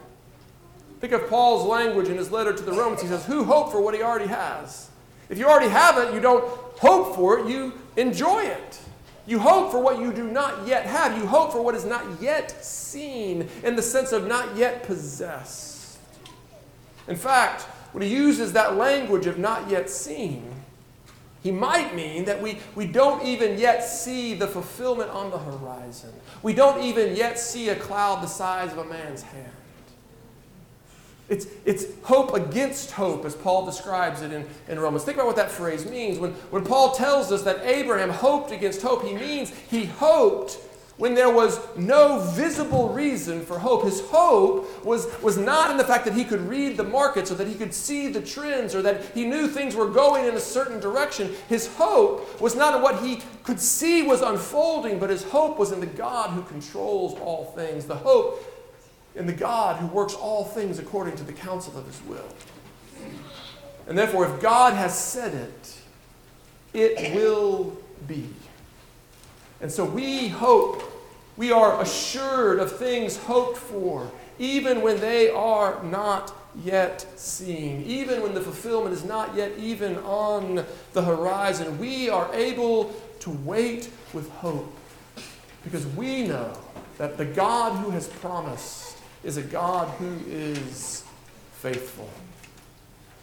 Think 1.00 1.12
of 1.12 1.28
Paul's 1.28 1.64
language 1.64 2.08
in 2.08 2.16
his 2.16 2.30
letter 2.30 2.52
to 2.52 2.62
the 2.62 2.72
Romans. 2.72 3.02
He 3.02 3.08
says, 3.08 3.25
Who 3.26 3.44
hope 3.44 3.70
for 3.70 3.80
what 3.80 3.94
he 3.94 4.02
already 4.02 4.26
has? 4.26 4.90
If 5.28 5.38
you 5.38 5.46
already 5.46 5.68
have 5.68 5.98
it, 5.98 6.14
you 6.14 6.20
don't 6.20 6.44
hope 6.78 7.14
for 7.14 7.38
it, 7.38 7.48
you 7.48 7.72
enjoy 7.96 8.44
it. 8.44 8.80
You 9.26 9.40
hope 9.40 9.72
for 9.72 9.80
what 9.80 9.98
you 9.98 10.12
do 10.12 10.25
not 10.25 10.66
yet 10.66 10.86
have. 10.86 11.18
You 11.18 11.26
hope 11.26 11.52
for 11.52 11.60
what 11.60 11.75
is 11.75 11.84
not 11.84 12.04
yet 12.22 12.64
seen 12.64 13.48
in 13.64 13.75
the 13.75 13.82
sense 13.82 14.12
of 14.12 14.26
not 14.26 14.56
yet 14.56 14.84
possessed. 14.84 15.98
In 17.08 17.16
fact, 17.16 17.62
when 17.92 18.02
he 18.02 18.14
uses 18.14 18.52
that 18.52 18.76
language 18.76 19.26
of 19.26 19.38
not 19.38 19.68
yet 19.68 19.90
seen, 19.90 20.52
he 21.46 21.52
might 21.52 21.94
mean 21.94 22.24
that 22.24 22.42
we, 22.42 22.58
we 22.74 22.88
don't 22.88 23.24
even 23.24 23.56
yet 23.56 23.84
see 23.84 24.34
the 24.34 24.48
fulfillment 24.48 25.10
on 25.10 25.30
the 25.30 25.38
horizon. 25.38 26.12
We 26.42 26.52
don't 26.52 26.82
even 26.82 27.14
yet 27.14 27.38
see 27.38 27.68
a 27.68 27.76
cloud 27.76 28.20
the 28.20 28.26
size 28.26 28.72
of 28.72 28.78
a 28.78 28.84
man's 28.84 29.22
hand. 29.22 29.52
It's, 31.28 31.46
it's 31.64 31.84
hope 32.02 32.34
against 32.34 32.90
hope, 32.90 33.24
as 33.24 33.36
Paul 33.36 33.64
describes 33.64 34.22
it 34.22 34.32
in, 34.32 34.44
in 34.66 34.80
Romans. 34.80 35.04
Think 35.04 35.18
about 35.18 35.28
what 35.28 35.36
that 35.36 35.52
phrase 35.52 35.88
means. 35.88 36.18
When, 36.18 36.32
when 36.50 36.64
Paul 36.64 36.90
tells 36.90 37.30
us 37.30 37.44
that 37.44 37.64
Abraham 37.64 38.10
hoped 38.10 38.50
against 38.50 38.82
hope, 38.82 39.04
he 39.04 39.14
means 39.14 39.50
he 39.70 39.84
hoped 39.84 40.58
when 40.98 41.14
there 41.14 41.30
was 41.30 41.60
no 41.76 42.20
visible 42.20 42.88
reason 42.88 43.44
for 43.44 43.58
hope. 43.58 43.84
His 43.84 44.00
hope 44.08 44.84
was, 44.84 45.06
was 45.20 45.36
not 45.36 45.70
in 45.70 45.76
the 45.76 45.84
fact 45.84 46.06
that 46.06 46.14
he 46.14 46.24
could 46.24 46.40
read 46.40 46.76
the 46.76 46.84
markets 46.84 47.30
or 47.30 47.34
that 47.34 47.46
he 47.46 47.54
could 47.54 47.74
see 47.74 48.08
the 48.08 48.22
trends 48.22 48.74
or 48.74 48.80
that 48.82 49.04
he 49.14 49.26
knew 49.26 49.46
things 49.46 49.74
were 49.74 49.88
going 49.88 50.24
in 50.24 50.34
a 50.34 50.40
certain 50.40 50.80
direction. 50.80 51.34
His 51.48 51.66
hope 51.76 52.40
was 52.40 52.56
not 52.56 52.74
in 52.74 52.82
what 52.82 53.02
he 53.02 53.22
could 53.44 53.60
see 53.60 54.02
was 54.02 54.22
unfolding, 54.22 54.98
but 54.98 55.10
his 55.10 55.22
hope 55.24 55.58
was 55.58 55.70
in 55.70 55.80
the 55.80 55.86
God 55.86 56.30
who 56.30 56.42
controls 56.42 57.14
all 57.20 57.52
things. 57.56 57.84
The 57.84 57.96
hope 57.96 58.42
in 59.14 59.26
the 59.26 59.32
God 59.32 59.76
who 59.76 59.86
works 59.88 60.14
all 60.14 60.44
things 60.44 60.78
according 60.78 61.16
to 61.16 61.24
the 61.24 61.32
counsel 61.32 61.76
of 61.78 61.86
his 61.86 62.00
will. 62.08 62.28
And 63.86 63.96
therefore, 63.96 64.26
if 64.26 64.40
God 64.40 64.72
has 64.72 64.98
said 64.98 65.34
it, 65.34 65.78
it 66.72 67.14
will 67.14 67.76
be. 68.08 68.28
And 69.60 69.70
so 69.70 69.84
we 69.84 70.28
hope, 70.28 70.82
we 71.36 71.52
are 71.52 71.80
assured 71.80 72.58
of 72.58 72.76
things 72.76 73.16
hoped 73.16 73.58
for, 73.58 74.10
even 74.38 74.82
when 74.82 75.00
they 75.00 75.30
are 75.30 75.82
not 75.82 76.32
yet 76.64 77.06
seen, 77.18 77.82
even 77.84 78.22
when 78.22 78.34
the 78.34 78.40
fulfillment 78.40 78.94
is 78.94 79.04
not 79.04 79.34
yet 79.34 79.52
even 79.58 79.96
on 79.98 80.64
the 80.92 81.02
horizon. 81.02 81.78
We 81.78 82.08
are 82.08 82.32
able 82.34 82.94
to 83.20 83.30
wait 83.30 83.90
with 84.12 84.30
hope 84.30 84.72
because 85.64 85.86
we 85.88 86.26
know 86.26 86.52
that 86.98 87.18
the 87.18 87.25
God 87.25 87.76
who 87.82 87.90
has 87.90 88.08
promised 88.08 88.98
is 89.25 89.36
a 89.36 89.42
God 89.42 89.88
who 89.98 90.18
is 90.28 91.04
faithful. 91.52 92.08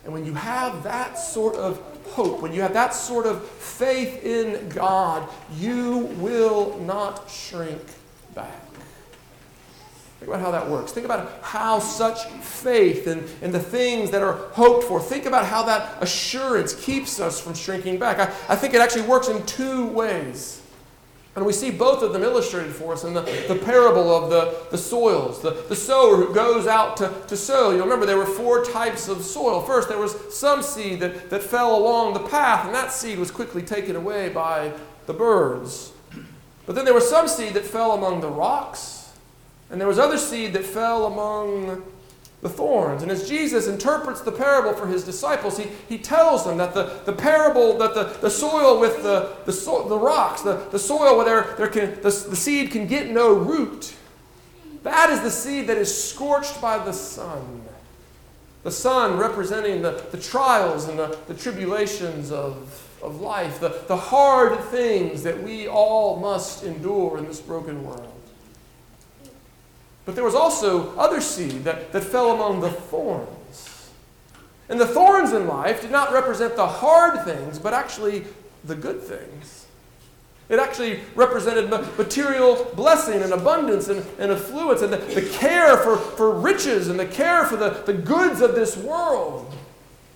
And 0.04 0.14
when 0.14 0.26
you 0.26 0.34
have 0.34 0.84
that 0.84 1.14
sort 1.18 1.56
of 1.56 1.82
hope, 2.08 2.42
when 2.42 2.54
you 2.54 2.62
have 2.62 2.74
that 2.74 2.94
sort 2.94 3.26
of 3.26 3.48
faith 3.48 4.24
in 4.24 4.70
God, 4.70 5.28
you 5.58 6.10
will 6.18 6.78
not 6.80 7.30
shrink 7.30 7.82
back. 8.36 8.64
Think 10.20 10.30
about 10.30 10.42
how 10.42 10.52
that 10.52 10.70
works. 10.70 10.94
Think 10.94 11.06
about 11.06 11.42
how 11.42 11.80
such 11.80 12.26
faith 12.26 13.08
and, 13.08 13.30
and 13.42 13.54
the 13.54 13.60
things 13.60 14.10
that 14.12 14.22
are 14.22 14.36
hoped 14.54 14.86
for, 14.86 15.02
think 15.02 15.26
about 15.26 15.46
how 15.46 15.64
that 15.64 16.02
assurance 16.02 16.74
keeps 16.74 17.20
us 17.20 17.42
from 17.42 17.54
shrinking 17.54 18.00
back. 18.00 18.20
I, 18.20 18.54
I 18.54 18.56
think 18.56 18.74
it 18.74 18.80
actually 18.80 19.02
works 19.02 19.28
in 19.28 19.46
two 19.46 19.88
ways. 19.88 20.63
And 21.36 21.46
we 21.46 21.54
see 21.54 21.72
both 21.72 22.04
of 22.04 22.14
them 22.14 22.22
illustrated 22.22 22.74
for 22.74 22.94
us 22.94 23.04
in 23.04 23.16
the, 23.16 23.22
the 23.22 23.60
parable 23.66 24.16
of 24.16 24.30
the, 24.30 24.68
the 24.70 24.78
soils. 24.78 25.42
The, 25.42 25.66
the 25.68 25.76
sower 25.76 26.18
who 26.18 26.34
goes 26.34 26.68
out 26.68 26.96
to, 26.98 27.12
to 27.28 27.36
sow. 27.36 27.72
You'll 27.72 27.86
remember 27.86 28.06
there 28.06 28.18
were 28.18 28.26
four 28.26 28.64
types 28.64 29.08
of 29.08 29.24
soil. 29.24 29.62
First, 29.62 29.90
there 29.90 29.98
was 29.98 30.16
some 30.34 30.62
seed 30.62 31.00
that, 31.00 31.32
that 31.32 31.42
fell 31.42 31.76
along 31.76 32.14
the 32.14 32.20
path, 32.20 32.66
and 32.66 32.76
that 32.76 32.92
seed 32.92 33.18
was 33.18 33.32
quickly 33.32 33.64
taken 33.64 33.96
away 33.96 34.30
by 34.30 34.74
the 35.08 35.14
birds. 35.14 35.92
But 36.68 36.76
then 36.76 36.86
there 36.86 36.94
was 36.94 37.10
some 37.10 37.28
seed 37.28 37.56
that 37.56 37.66
fell 37.66 37.94
among 37.94 38.22
the 38.22 38.30
rocks, 38.30 39.12
and 39.72 39.82
there 39.82 39.88
was 39.88 39.98
other 39.98 40.20
seed 40.20 40.54
that 40.54 40.64
fell 40.64 41.08
among 41.08 41.84
the 42.44 42.50
thorns. 42.50 43.02
And 43.02 43.12
as 43.12 43.28
Jesus 43.28 43.68
interprets 43.68 44.22
the 44.22 44.32
parable 44.32 44.74
for 44.74 44.86
his 44.86 45.04
disciples, 45.04 45.58
he, 45.58 45.70
he 45.88 45.98
tells 45.98 46.46
them 46.46 46.58
that 46.58 46.74
the, 46.74 47.00
the 47.06 47.14
parable, 47.14 47.78
that 47.78 47.96
the, 47.96 48.04
the 48.20 48.30
soil 48.30 48.80
with 48.80 49.02
the, 49.02 49.38
the, 49.46 49.54
so, 49.54 49.88
the 49.88 49.98
rocks, 49.98 50.42
the, 50.42 50.68
the 50.70 50.78
soil 50.78 51.16
where 51.16 51.26
there, 51.26 51.56
there 51.58 51.68
can, 51.68 51.96
the, 52.02 52.10
the 52.30 52.36
seed 52.36 52.70
can 52.70 52.86
get 52.86 53.10
no 53.10 53.34
root, 53.34 53.96
that 54.84 55.10
is 55.10 55.22
the 55.22 55.32
seed 55.32 55.68
that 55.68 55.78
is 55.78 56.04
scorched 56.12 56.62
by 56.62 56.78
the 56.84 56.92
sun. 56.92 57.62
The 58.64 58.72
sun 58.72 59.18
representing 59.18 59.82
the, 59.82 60.04
the 60.12 60.18
trials 60.18 60.90
and 60.90 61.00
the, 61.00 61.18
the 61.28 61.34
tribulations 61.34 62.30
of, 62.30 62.90
of 63.02 63.22
life, 63.22 63.62
the, 63.62 63.84
the 63.88 63.96
hard 63.96 64.60
things 64.66 65.24
that 65.24 65.42
we 65.42 65.70
all 65.70 66.20
must 66.20 66.66
endure 66.66 67.18
in 67.18 67.26
this 67.26 67.40
broken 67.40 67.86
world. 67.86 68.13
But 70.06 70.16
there 70.16 70.24
was 70.24 70.36
also 70.36 70.96
other 70.98 71.22
seed 71.22 71.64
that, 71.64 71.92
that 71.94 72.04
fell 72.04 72.32
among 72.32 72.62
the 72.62 72.70
thorns. 72.70 73.90
And 74.70 74.80
the 74.80 74.88
thorns 74.88 75.34
in 75.34 75.48
life 75.48 75.82
did 75.82 75.92
not 75.92 76.12
represent 76.12 76.56
the 76.56 76.68
hard 76.68 77.24
things, 77.26 77.60
but 77.60 77.74
actually 77.74 78.26
the 78.64 78.76
good 78.76 79.02
things. 79.02 79.68
It 80.50 80.60
actually 80.60 81.00
represented 81.16 81.70
material 81.70 82.72
blessing 82.76 83.22
and 83.22 83.32
abundance 83.32 83.88
and, 83.88 84.06
and 84.20 84.32
affluence 84.32 84.82
and 84.82 84.92
the, 84.92 84.98
the 84.98 85.22
care 85.22 85.78
for, 85.78 85.98
for 85.98 86.32
riches 86.32 86.90
and 86.90 87.00
the 87.00 87.06
care 87.06 87.46
for 87.46 87.56
the, 87.56 87.70
the 87.86 87.94
goods 87.94 88.42
of 88.42 88.54
this 88.56 88.76
world 88.76 89.54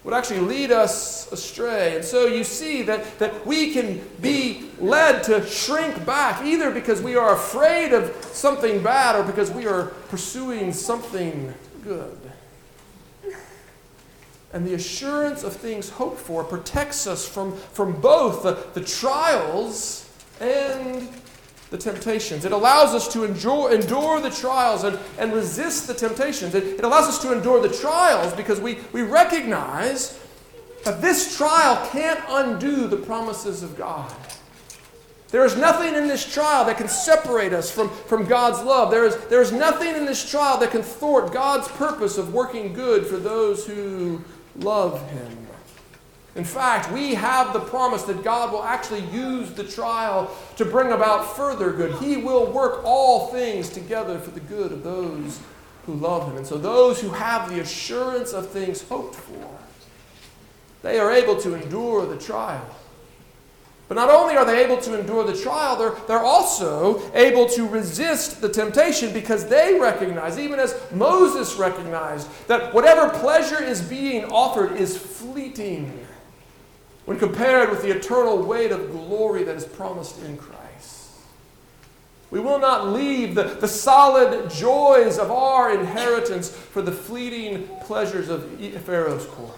would 0.08 0.14
actually 0.14 0.40
lead 0.40 0.72
us 0.72 1.30
astray. 1.34 1.98
And 1.98 2.06
so 2.06 2.28
you 2.28 2.46
see 2.46 2.82
that, 2.84 3.20
that 3.20 3.46
we 3.46 3.74
can 3.74 4.00
be 4.22 4.70
led 4.80 5.22
to 5.24 5.46
shrink 5.46 6.06
back 6.06 6.46
either 6.46 6.72
because 6.72 7.02
we 7.02 7.18
are 7.18 7.36
afraid 7.36 7.92
of 7.92 8.16
something 8.24 8.82
bad 8.82 9.18
or 9.18 9.24
because 9.24 9.52
we 9.52 9.68
are 9.68 9.88
pursuing 10.08 10.72
something 10.72 11.54
good. 11.84 12.18
And 14.54 14.66
the 14.66 14.76
assurance 14.76 15.44
of 15.44 15.58
things 15.58 15.90
hoped 15.90 16.22
for 16.22 16.46
protects 16.46 17.06
us 17.06 17.28
from, 17.28 17.58
from 17.58 18.00
both 18.00 18.44
the, 18.44 18.66
the 18.80 18.88
trials 18.88 20.10
and 20.40 21.10
the 21.70 21.78
temptations. 21.78 22.46
It 22.46 22.52
allows 22.52 22.94
us 22.94 23.12
to 23.14 23.24
endure, 23.24 23.74
endure 23.74 24.22
the 24.22 24.30
trials 24.30 24.84
and, 24.84 24.98
and 25.18 25.34
resist 25.34 25.88
the 25.88 25.94
temptations. 25.94 26.56
It, 26.56 26.64
it 26.64 26.84
allows 26.84 27.08
us 27.08 27.22
to 27.24 27.34
endure 27.34 27.62
the 27.62 27.74
trials 27.74 28.34
because 28.34 28.60
we, 28.60 28.80
we 28.94 29.02
recognize 29.02 30.20
that 30.86 31.02
this 31.02 31.36
trial 31.36 31.88
can't 31.90 32.24
undo 32.30 32.88
the 32.88 32.98
promises 32.98 33.64
of 33.64 33.78
God. 33.78 34.14
There 35.30 35.44
is 35.44 35.58
nothing 35.58 35.96
in 35.96 36.08
this 36.08 36.32
trial 36.32 36.64
that 36.66 36.78
can 36.78 36.88
separate 36.88 37.52
us 37.52 37.70
from, 37.70 37.90
from 37.90 38.26
God's 38.26 38.64
love. 38.64 38.90
There 38.90 39.04
is, 39.04 39.18
there 39.28 39.42
is 39.42 39.52
nothing 39.52 39.94
in 39.94 40.06
this 40.06 40.30
trial 40.30 40.58
that 40.60 40.72
can 40.72 40.82
thwart 40.82 41.34
God's 41.34 41.68
purpose 41.68 42.18
of 42.18 42.34
working 42.34 42.72
good 42.72 43.06
for 43.06 43.18
those 43.18 43.66
who 43.68 44.22
love 44.56 45.06
Him. 45.12 45.47
In 46.38 46.44
fact, 46.44 46.92
we 46.92 47.16
have 47.16 47.52
the 47.52 47.60
promise 47.60 48.04
that 48.04 48.24
God 48.24 48.54
will 48.54 48.64
actually 48.64 49.04
use 49.08 49.52
the 49.54 49.64
trial 49.64 50.30
to 50.58 50.66
bring 50.66 50.92
about 50.92 51.36
further 51.36 51.74
good. 51.74 51.96
He 51.96 52.16
will 52.16 52.52
work 52.52 52.82
all 52.86 53.28
things 53.30 53.70
together 53.70 54.20
for 54.20 54.30
the 54.30 54.40
good 54.40 54.72
of 54.72 54.84
those 54.84 55.40
who 55.88 55.96
love 55.96 56.30
Him. 56.30 56.38
And 56.38 56.46
so, 56.46 56.60
those 56.60 57.02
who 57.02 57.10
have 57.10 57.50
the 57.50 57.60
assurance 57.60 58.34
of 58.34 58.50
things 58.50 58.88
hoped 58.88 59.16
for, 59.16 59.50
they 60.84 61.00
are 61.00 61.12
able 61.12 61.42
to 61.42 61.56
endure 61.56 62.06
the 62.06 62.18
trial. 62.18 62.70
But 63.88 63.96
not 63.96 64.12
only 64.12 64.36
are 64.36 64.46
they 64.46 64.64
able 64.64 64.78
to 64.78 65.00
endure 65.00 65.24
the 65.24 65.36
trial, 65.36 65.76
they're, 65.76 65.96
they're 66.08 66.20
also 66.20 67.02
able 67.16 67.48
to 67.50 67.68
resist 67.68 68.42
the 68.42 68.50
temptation 68.50 69.12
because 69.12 69.48
they 69.48 69.80
recognize, 69.80 70.38
even 70.38 70.60
as 70.60 70.80
Moses 70.92 71.56
recognized, 71.56 72.28
that 72.48 72.76
whatever 72.76 73.10
pleasure 73.10 73.64
is 73.64 73.82
being 73.82 74.26
offered 74.26 74.74
is 74.74 74.96
fleeting 74.98 76.06
when 77.08 77.18
compared 77.18 77.70
with 77.70 77.82
the 77.82 77.90
eternal 77.90 78.44
weight 78.44 78.70
of 78.70 78.92
glory 78.92 79.42
that 79.42 79.56
is 79.56 79.64
promised 79.64 80.22
in 80.24 80.36
Christ. 80.36 81.14
We 82.32 82.42
will 82.42 82.60
not 82.60 82.90
leave 82.90 83.34
the, 83.34 83.44
the 83.44 83.68
solid 83.70 84.50
joys 84.50 85.18
of 85.18 85.32
our 85.32 85.72
inheritance 85.72 86.50
for 86.50 86.82
the 86.82 86.92
fleeting 86.92 87.70
pleasures 87.86 88.28
of 88.28 88.44
Pharaoh's 88.84 89.26
court. 89.28 89.58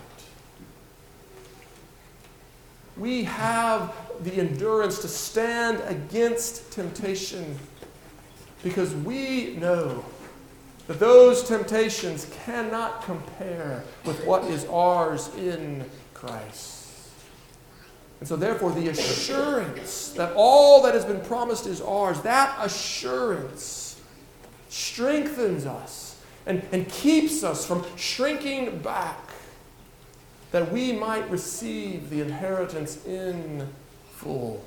We 2.95 3.23
have 3.23 3.95
the 4.23 4.35
endurance 4.35 4.99
to 4.99 5.07
stand 5.07 5.81
against 5.87 6.71
temptation 6.71 7.57
because 8.61 8.93
we 8.93 9.55
know 9.55 10.05
that 10.85 10.99
those 10.99 11.41
temptations 11.47 12.31
cannot 12.45 13.01
compare 13.01 13.83
with 14.05 14.23
what 14.23 14.43
is 14.43 14.65
ours 14.65 15.31
in 15.35 15.83
Christ. 16.13 16.88
And 18.19 18.27
so, 18.27 18.35
therefore, 18.35 18.71
the 18.71 18.89
assurance 18.89 20.09
that 20.11 20.33
all 20.35 20.81
that 20.83 20.93
has 20.93 21.05
been 21.05 21.21
promised 21.21 21.65
is 21.65 21.79
ours, 21.81 22.21
that 22.21 22.57
assurance 22.61 23.99
strengthens 24.67 25.65
us 25.65 26.21
and, 26.45 26.63
and 26.71 26.88
keeps 26.89 27.43
us 27.43 27.65
from 27.65 27.85
shrinking 27.95 28.79
back 28.79 29.17
that 30.51 30.71
we 30.71 30.91
might 30.91 31.29
receive 31.29 32.09
the 32.09 32.21
inheritance 32.21 33.05
in 33.05 33.67
full. 34.11 34.63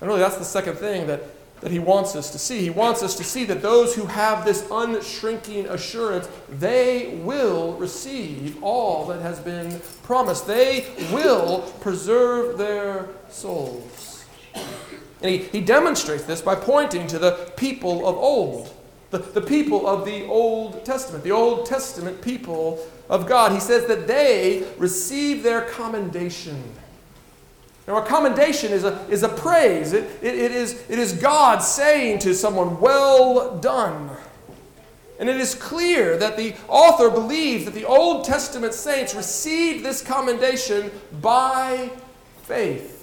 And 0.00 0.08
really, 0.08 0.20
that's 0.20 0.38
the 0.38 0.44
second 0.44 0.76
thing 0.76 1.06
that 1.06 1.22
that 1.64 1.72
he 1.72 1.78
wants 1.78 2.14
us 2.14 2.30
to 2.30 2.38
see. 2.38 2.60
He 2.60 2.68
wants 2.68 3.02
us 3.02 3.16
to 3.16 3.24
see 3.24 3.44
that 3.44 3.62
those 3.62 3.94
who 3.94 4.04
have 4.04 4.44
this 4.44 4.64
unshrinking 4.70 5.64
assurance, 5.70 6.28
they 6.50 7.18
will 7.24 7.72
receive 7.78 8.62
all 8.62 9.06
that 9.06 9.22
has 9.22 9.40
been 9.40 9.80
promised. 10.02 10.46
They 10.46 10.84
will 11.10 11.62
preserve 11.80 12.58
their 12.58 13.08
souls. 13.30 14.26
And 15.22 15.30
he, 15.30 15.38
he 15.38 15.62
demonstrates 15.62 16.24
this 16.24 16.42
by 16.42 16.54
pointing 16.54 17.06
to 17.06 17.18
the 17.18 17.50
people 17.56 18.06
of 18.06 18.14
old, 18.18 18.70
the, 19.08 19.20
the 19.20 19.40
people 19.40 19.86
of 19.86 20.04
the 20.04 20.26
Old 20.26 20.84
Testament, 20.84 21.24
the 21.24 21.32
Old 21.32 21.64
Testament 21.64 22.20
people 22.20 22.86
of 23.08 23.26
God. 23.26 23.52
He 23.52 23.60
says 23.60 23.86
that 23.86 24.06
they 24.06 24.66
receive 24.76 25.42
their 25.42 25.62
commendation 25.62 26.62
now, 27.86 27.98
a 27.98 28.06
commendation 28.06 28.72
is 28.72 28.84
a, 28.84 29.06
is 29.10 29.22
a 29.22 29.28
praise. 29.28 29.92
It, 29.92 30.04
it, 30.22 30.34
it, 30.34 30.52
is, 30.52 30.82
it 30.88 30.98
is 30.98 31.12
God 31.12 31.58
saying 31.58 32.20
to 32.20 32.34
someone, 32.34 32.80
Well 32.80 33.58
done. 33.58 34.10
And 35.18 35.28
it 35.28 35.36
is 35.36 35.54
clear 35.54 36.16
that 36.16 36.36
the 36.36 36.54
author 36.66 37.10
believes 37.10 37.66
that 37.66 37.74
the 37.74 37.84
Old 37.84 38.24
Testament 38.24 38.74
saints 38.74 39.14
received 39.14 39.84
this 39.84 40.02
commendation 40.02 40.90
by 41.20 41.90
faith. 42.42 42.93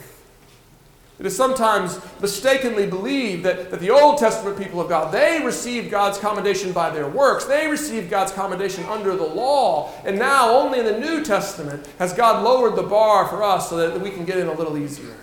It 1.22 1.28
is 1.28 1.38
sometimes 1.38 2.00
mistakenly 2.20 2.88
believed 2.88 3.44
that, 3.44 3.70
that 3.70 3.80
the 3.80 3.92
Old 3.92 4.18
Testament 4.18 4.58
people 4.58 4.82
of 4.82 4.90
God, 4.90 5.14
they 5.14 5.40
received 5.46 5.92
God's 5.92 6.18
commendation 6.18 6.72
by 6.72 6.90
their 6.90 7.08
works. 7.08 7.46
They 7.46 7.68
received 7.68 8.10
God's 8.10 8.32
commendation 8.32 8.86
under 8.86 9.16
the 9.16 9.24
law. 9.24 9.94
And 10.04 10.18
now, 10.18 10.50
only 10.50 10.80
in 10.80 10.86
the 10.86 10.98
New 10.98 11.24
Testament, 11.24 11.88
has 12.00 12.12
God 12.12 12.44
lowered 12.44 12.76
the 12.76 12.82
bar 12.82 13.28
for 13.28 13.44
us 13.44 13.70
so 13.70 13.78
that 13.78 14.02
we 14.02 14.10
can 14.10 14.26
get 14.26 14.40
in 14.40 14.48
a 14.48 14.54
little 14.54 14.76
easier. 14.76 15.16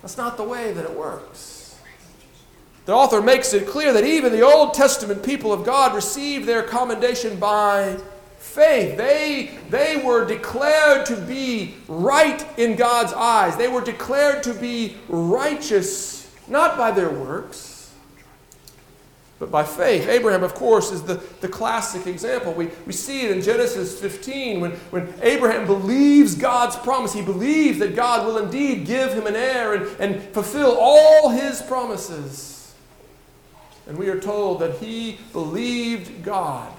That's 0.00 0.16
not 0.16 0.38
the 0.38 0.44
way 0.44 0.72
that 0.72 0.86
it 0.86 0.96
works. 0.96 1.78
The 2.86 2.94
author 2.94 3.20
makes 3.20 3.52
it 3.52 3.68
clear 3.68 3.92
that 3.92 4.04
even 4.04 4.32
the 4.32 4.40
Old 4.40 4.72
Testament 4.72 5.22
people 5.22 5.52
of 5.52 5.62
God 5.62 5.94
received 5.94 6.48
their 6.48 6.62
commendation 6.62 7.38
by 7.38 7.98
faith. 8.50 8.96
They, 8.96 9.58
they 9.70 9.96
were 9.96 10.24
declared 10.24 11.06
to 11.06 11.16
be 11.16 11.74
right 11.88 12.44
in 12.58 12.76
God's 12.76 13.12
eyes. 13.12 13.56
They 13.56 13.68
were 13.68 13.80
declared 13.80 14.42
to 14.44 14.54
be 14.54 14.96
righteous, 15.08 16.30
not 16.48 16.76
by 16.76 16.90
their 16.90 17.10
works, 17.10 17.92
but 19.38 19.50
by 19.50 19.64
faith. 19.64 20.08
Abraham, 20.08 20.42
of 20.42 20.54
course, 20.54 20.90
is 20.90 21.02
the, 21.02 21.22
the 21.40 21.48
classic 21.48 22.06
example. 22.06 22.52
We, 22.52 22.70
we 22.86 22.92
see 22.92 23.22
it 23.22 23.30
in 23.30 23.40
Genesis 23.40 23.98
15 23.98 24.60
when, 24.60 24.72
when 24.90 25.14
Abraham 25.22 25.66
believes 25.66 26.34
God's 26.34 26.76
promise. 26.76 27.12
He 27.12 27.22
believes 27.22 27.78
that 27.78 27.94
God 27.94 28.26
will 28.26 28.38
indeed 28.38 28.84
give 28.84 29.12
him 29.12 29.26
an 29.26 29.36
heir 29.36 29.74
and, 29.74 30.00
and 30.00 30.22
fulfill 30.34 30.76
all 30.78 31.30
his 31.30 31.62
promises. 31.62 32.74
And 33.86 33.96
we 33.96 34.08
are 34.08 34.20
told 34.20 34.60
that 34.60 34.76
he 34.78 35.18
believed 35.32 36.22
God 36.22 36.70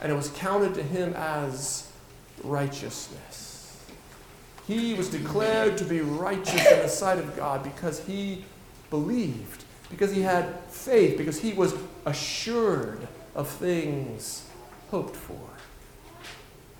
and 0.00 0.12
it 0.12 0.14
was 0.14 0.28
counted 0.30 0.74
to 0.74 0.82
him 0.82 1.14
as 1.14 1.90
righteousness. 2.42 3.84
He 4.66 4.94
was 4.94 5.08
declared 5.08 5.78
to 5.78 5.84
be 5.84 6.00
righteous 6.00 6.72
in 6.72 6.80
the 6.80 6.88
sight 6.88 7.18
of 7.18 7.36
God 7.36 7.62
because 7.62 8.04
he 8.04 8.44
believed, 8.90 9.64
because 9.90 10.12
he 10.12 10.22
had 10.22 10.60
faith, 10.68 11.16
because 11.16 11.40
he 11.40 11.52
was 11.52 11.74
assured 12.04 13.06
of 13.34 13.48
things 13.48 14.44
hoped 14.90 15.14
for. 15.14 15.38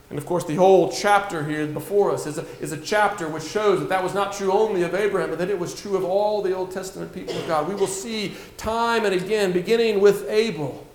And 0.09 0.19
of 0.19 0.27
course, 0.27 0.45
the 0.45 0.55
whole 0.55 0.93
chapter 0.93 1.45
here 1.45 1.67
before 1.67 2.13
us 2.13 2.27
is 2.27 2.39
a, 2.39 2.47
is 2.61 2.71
a 2.71 2.77
chapter 2.77 3.29
which 3.29 3.43
shows 3.43 3.81
that 3.81 3.89
that 3.89 4.05
was 4.05 4.15
not 4.15 4.33
true 4.33 4.53
only 4.53 4.83
of 4.83 4.95
Abraham, 4.95 5.31
but 5.31 5.39
that 5.41 5.51
it 5.51 5.59
was 5.59 5.81
true 5.81 5.97
of 5.97 6.05
all 6.05 6.43
the 6.43 6.55
Old 6.55 6.71
Testament 6.71 7.13
people 7.13 7.37
of 7.37 7.47
God. 7.49 7.69
We 7.69 7.75
will 7.75 7.89
see 7.89 8.37
time 8.57 9.05
and 9.05 9.13
again, 9.13 9.51
beginning 9.51 10.01
with 10.01 10.29
Abel, 10.29 10.86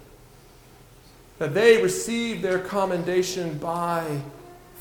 that 1.42 1.56
they 1.56 1.82
received 1.82 2.44
their 2.44 2.60
commendation 2.60 3.58
by 3.58 4.22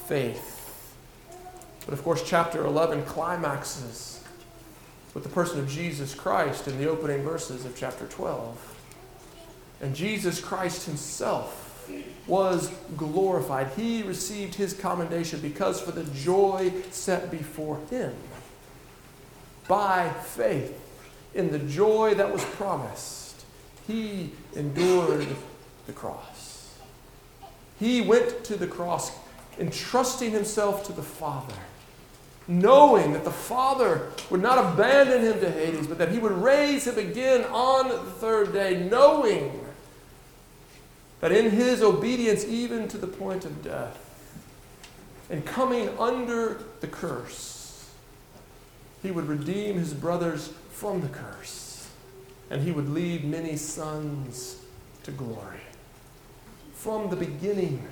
faith. 0.05 0.95
But 1.87 1.95
of 1.95 2.05
course, 2.05 2.23
chapter 2.23 2.67
11 2.67 3.07
climaxes 3.07 4.23
with 5.15 5.23
the 5.23 5.31
person 5.31 5.59
of 5.59 5.67
Jesus 5.71 6.15
Christ 6.15 6.69
in 6.69 6.77
the 6.77 6.87
opening 6.87 7.23
verses 7.23 7.65
of 7.65 7.75
chapter 7.79 8.05
12. 8.09 8.77
And 9.81 9.97
Jesus 9.97 10.39
Christ 10.39 10.85
himself 10.85 11.91
was 12.27 12.71
glorified. 12.95 13.69
He 13.75 14.03
received 14.03 14.55
his 14.55 14.75
commendation 14.75 15.41
because 15.41 15.81
for 15.81 15.93
the 15.93 16.05
joy 16.13 16.75
set 16.91 17.31
before 17.31 17.81
him, 17.89 18.15
by 19.67 20.11
faith, 20.11 20.79
in 21.35 21.53
the 21.53 21.59
joy 21.59 22.13
that 22.17 22.31
was 22.31 22.45
promised, 22.45 23.47
he 23.87 24.33
endured 24.55 25.27
the 25.87 25.95
cross. 25.95 26.40
He 27.81 28.03
went 28.03 28.45
to 28.45 28.57
the 28.57 28.67
cross 28.67 29.11
entrusting 29.59 30.33
himself 30.33 30.85
to 30.85 30.93
the 30.93 31.03
Father, 31.03 31.55
knowing 32.47 33.15
that 33.15 33.25
the 33.25 33.31
Father 33.31 34.13
would 34.29 34.43
not 34.43 34.73
abandon 34.73 35.23
him 35.23 35.41
to 35.41 35.51
Hades, 35.51 35.87
but 35.87 35.97
that 35.97 36.13
he 36.13 36.19
would 36.19 36.33
raise 36.33 36.87
him 36.87 36.99
again 36.99 37.45
on 37.45 37.89
the 37.89 37.99
third 37.99 38.53
day, 38.53 38.87
knowing 38.91 39.65
that 41.21 41.33
in 41.33 41.51
his 41.51 41.83
obedience, 41.83 42.45
even 42.45 42.87
to 42.89 42.99
the 42.99 43.07
point 43.07 43.47
of 43.47 43.65
death, 43.65 43.99
and 45.31 45.47
coming 45.47 45.89
under 45.99 46.63
the 46.81 46.87
curse, 46.87 47.89
he 49.03 49.11
would 49.11 49.27
redeem 49.27 49.77
his 49.77 49.95
brothers 49.95 50.53
from 50.71 51.01
the 51.01 51.09
curse, 51.09 51.89
and 52.51 52.63
he 52.63 52.73
would 52.73 52.91
lead 52.91 53.25
many 53.25 53.57
sons 53.57 54.63
to 55.03 55.11
glory 55.13 55.61
from 56.81 57.11
the 57.11 57.17
beginning. 57.17 57.87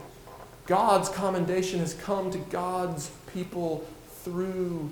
God's 0.65 1.11
commendation 1.11 1.81
has 1.81 1.93
come 1.95 2.31
to 2.31 2.39
God's 2.39 3.11
people 3.35 3.87
through 4.23 4.91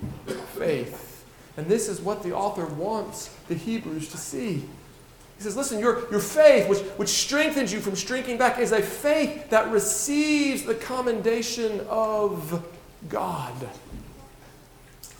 faith. 0.55 1.25
And 1.57 1.67
this 1.67 1.89
is 1.89 2.01
what 2.01 2.23
the 2.23 2.35
author 2.35 2.67
wants 2.67 3.35
the 3.49 3.55
Hebrews 3.55 4.11
to 4.11 4.19
see. 4.19 4.65
He 5.37 5.43
says, 5.43 5.57
listen, 5.57 5.79
your, 5.79 6.11
your 6.11 6.21
faith, 6.21 6.69
which, 6.69 6.81
which 6.99 7.09
strengthens 7.09 7.73
you 7.73 7.81
from 7.81 7.95
shrinking 7.95 8.37
back, 8.37 8.59
is 8.59 8.73
a 8.73 8.83
faith 8.83 9.49
that 9.51 9.71
receives 9.71 10.65
the 10.65 10.75
commendation 10.75 11.81
of 11.89 12.67
God. 13.09 13.55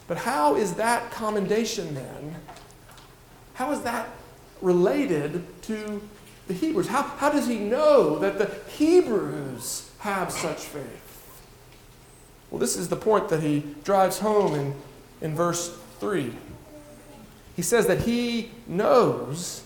But 0.07 0.19
how 0.19 0.55
is 0.57 0.75
that 0.75 1.11
commendation 1.11 1.95
then? 1.95 2.37
How 3.55 3.73
is 3.73 3.81
that 3.83 4.09
related 4.61 5.45
to 5.63 6.01
the 6.47 6.55
Hebrews? 6.55 6.89
How, 6.89 7.03
how 7.03 7.31
does 7.31 7.47
he 7.47 7.59
know 7.59 8.19
that 8.19 8.39
the 8.39 8.51
Hebrews 8.77 9.91
have 9.99 10.31
such 10.31 10.61
faith? 10.61 11.07
Well, 12.51 12.61
this 12.61 12.77
is 12.77 12.89
the 12.89 12.97
point 12.97 13.29
that 13.31 13.43
he 13.43 13.65
drives 13.85 14.21
home 14.21 14.55
in, 14.55 14.75
in 15.21 15.35
verse 15.35 15.77
3. 15.99 16.33
He 17.57 17.63
says 17.63 17.87
that 17.87 18.03
he 18.03 18.51
knows 18.67 19.63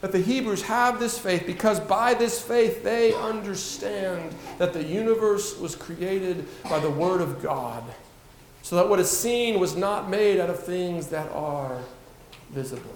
that 0.00 0.12
the 0.12 0.20
Hebrews 0.20 0.62
have 0.62 1.00
this 1.00 1.18
faith 1.18 1.44
because 1.46 1.80
by 1.80 2.12
this 2.12 2.40
faith 2.40 2.84
they 2.84 3.14
understand 3.14 4.34
that 4.58 4.74
the 4.74 4.84
universe 4.84 5.58
was 5.58 5.74
created 5.74 6.46
by 6.64 6.78
the 6.78 6.90
Word 6.90 7.22
of 7.22 7.42
God, 7.42 7.82
so 8.62 8.76
that 8.76 8.88
what 8.88 9.00
is 9.00 9.10
seen 9.10 9.58
was 9.58 9.74
not 9.74 10.10
made 10.10 10.38
out 10.38 10.50
of 10.50 10.62
things 10.62 11.08
that 11.08 11.30
are 11.32 11.80
visible. 12.50 12.94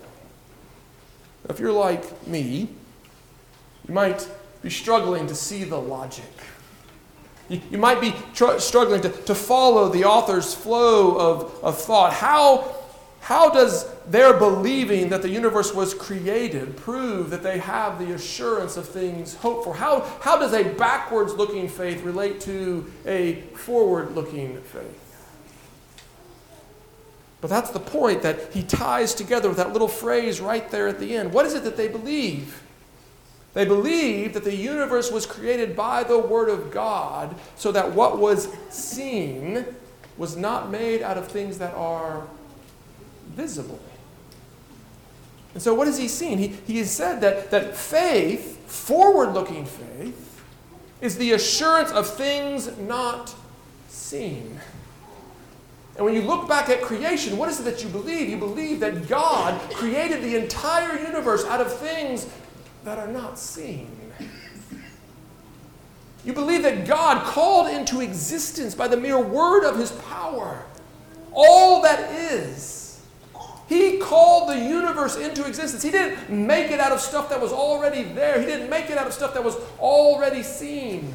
Now, 1.45 1.55
if 1.55 1.59
you're 1.59 1.73
like 1.73 2.27
me, 2.27 2.69
you 3.89 3.95
might 3.95 4.29
be 4.63 4.71
struggling 4.71 5.27
to 5.27 5.35
see 5.35 5.65
the 5.65 5.81
logic. 5.81 6.25
You, 7.49 7.79
might 7.79 8.01
be 8.01 8.15
tr- 8.35 8.59
struggling 8.59 9.01
to, 9.01 9.09
to 9.09 9.35
follow 9.35 9.89
the 9.89 10.05
author's 10.05 10.53
flow 10.53 11.17
of, 11.17 11.65
of 11.65 11.81
thought. 11.81 12.13
How, 12.13 12.75
how 13.21 13.49
does 13.49 13.87
their 14.05 14.35
believing 14.35 15.09
that 15.09 15.23
the 15.23 15.31
universe 15.31 15.73
was 15.73 15.95
created 15.95 16.77
prove 16.77 17.31
that 17.31 17.43
they 17.43 17.59
have 17.59 17.99
the 17.99 18.13
assurance 18.13 18.77
of 18.77 18.87
things 18.87 19.35
hoped 19.37 19.65
for? 19.65 19.75
How, 19.75 20.01
how 20.21 20.39
does 20.39 20.53
a 20.53 20.63
backwards 20.75 21.33
looking 21.33 21.69
faith 21.69 22.03
relate 22.03 22.43
to 22.43 22.93
a 23.07 23.41
forward 23.55 24.15
looking 24.15 24.61
faith? 24.61 25.05
But 27.41 27.49
that's 27.49 27.71
the 27.71 27.81
point 27.81 28.21
that 28.23 28.53
he 28.53 28.63
ties 28.63 29.15
together 29.15 29.49
with 29.49 29.57
that 29.57 29.73
little 29.73 29.89
phrase 29.89 30.39
right 30.39 30.71
there 30.71 30.89
at 30.89 30.99
the 30.99 31.17
end. 31.17 31.33
What 31.33 31.47
is 31.47 31.55
it 31.55 31.65
that 31.65 31.79
they 31.79 31.89
believe? 31.89 32.63
They 33.55 33.65
believe 33.65 34.35
that 34.35 34.45
the 34.45 34.55
universe 34.55 35.11
was 35.11 35.27
created 35.27 35.75
by 35.75 36.05
the 36.05 36.19
Word 36.19 36.49
of 36.49 36.71
God 36.71 37.35
so 37.57 37.73
that 37.73 37.93
what 37.93 38.19
was 38.19 38.49
seen 38.69 39.65
was 40.17 40.37
not 40.37 40.71
made 40.71 41.03
out 41.03 41.17
of 41.17 41.29
things 41.29 41.59
that 41.59 41.75
are 41.75 42.27
visible. 43.31 43.81
And 45.55 45.63
so, 45.63 45.75
what 45.75 45.87
has 45.87 45.97
he 45.99 46.09
seen? 46.09 46.39
He, 46.39 46.49
he 46.67 46.79
has 46.79 46.91
said 46.91 47.21
that, 47.23 47.51
that 47.51 47.77
faith, 47.77 48.59
forward 48.71 49.33
looking 49.33 49.65
faith, 49.65 50.45
is 51.01 51.17
the 51.17 51.33
assurance 51.33 51.91
of 51.91 52.07
things 52.07 52.77
not 52.79 53.35
seen. 53.89 54.61
And 55.97 56.05
when 56.05 56.15
you 56.15 56.23
look 56.23 56.49
back 56.49 56.69
at 56.69 56.83
creation, 56.83 57.37
what 57.37 57.49
is 57.49 57.59
it 57.59 57.65
that 57.65 57.83
you 57.83 57.89
believe? 57.89 58.29
You 58.29 58.37
believe 58.37 58.79
that 58.81 59.09
God 59.09 59.59
created 59.73 60.23
the 60.23 60.37
entire 60.37 60.97
universe 60.97 61.45
out 61.45 61.61
of 61.61 61.77
things 61.77 62.29
that 62.89 62.99
are 62.99 63.13
not 63.13 63.39
seen. 63.39 63.91
You 66.25 66.33
believe 66.33 66.63
that 66.63 66.87
God 66.87 67.23
called 67.23 67.69
into 67.69 68.01
existence 68.01 68.75
by 68.75 68.89
the 68.89 68.97
mere 68.97 69.21
word 69.21 69.69
of 69.69 69.79
his 69.79 69.93
power 69.93 70.65
all 71.35 71.83
that 71.83 72.11
is. 72.33 73.05
He 73.69 73.99
called 73.99 74.49
the 74.49 74.59
universe 74.59 75.17
into 75.17 75.45
existence. 75.45 75.83
He 75.83 75.91
didn't 75.91 76.31
make 76.31 76.71
it 76.71 76.81
out 76.81 76.91
of 76.91 77.01
stuff 77.01 77.29
that 77.29 77.39
was 77.39 77.53
already 77.53 78.05
there, 78.05 78.41
He 78.41 78.47
didn't 78.47 78.71
make 78.71 78.89
it 78.89 78.97
out 78.97 79.07
of 79.07 79.13
stuff 79.13 79.35
that 79.35 79.45
was 79.45 79.57
already 79.79 80.43
seen. 80.43 81.13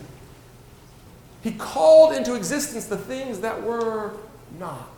He 1.42 1.54
called 1.54 2.14
into 2.14 2.36
existence 2.36 2.86
the 2.86 2.98
things 2.98 3.40
that 3.40 3.64
were 3.64 4.14
not. 4.60 4.92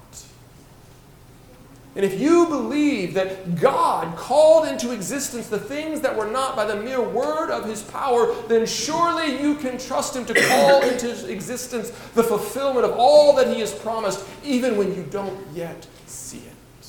And 1.95 2.03
if 2.03 2.19
you 2.19 2.47
believe 2.47 3.13
that 3.13 3.55
God 3.55 4.17
called 4.17 4.67
into 4.67 4.91
existence 4.91 5.47
the 5.47 5.60
things 5.60 6.01
that 6.01 6.15
were 6.15 6.29
not 6.29 6.55
by 6.55 6.65
the 6.65 6.75
mere 6.75 7.01
word 7.01 7.49
of 7.49 7.65
his 7.65 7.81
power, 7.84 8.36
then 8.49 8.65
surely 8.65 9.41
you 9.41 9.55
can 9.55 9.77
trust 9.77 10.13
him 10.13 10.25
to 10.25 10.34
call 10.34 10.81
into 10.89 11.31
existence 11.31 11.91
the 12.13 12.23
fulfillment 12.23 12.86
of 12.86 12.91
all 12.97 13.34
that 13.38 13.47
he 13.47 13.62
has 13.62 13.73
promised, 13.73 14.25
even 14.43 14.75
when 14.77 14.93
you 14.93 15.03
don't 15.10 15.39
yet 15.53 15.88
see 16.05 16.39
it. 16.39 16.88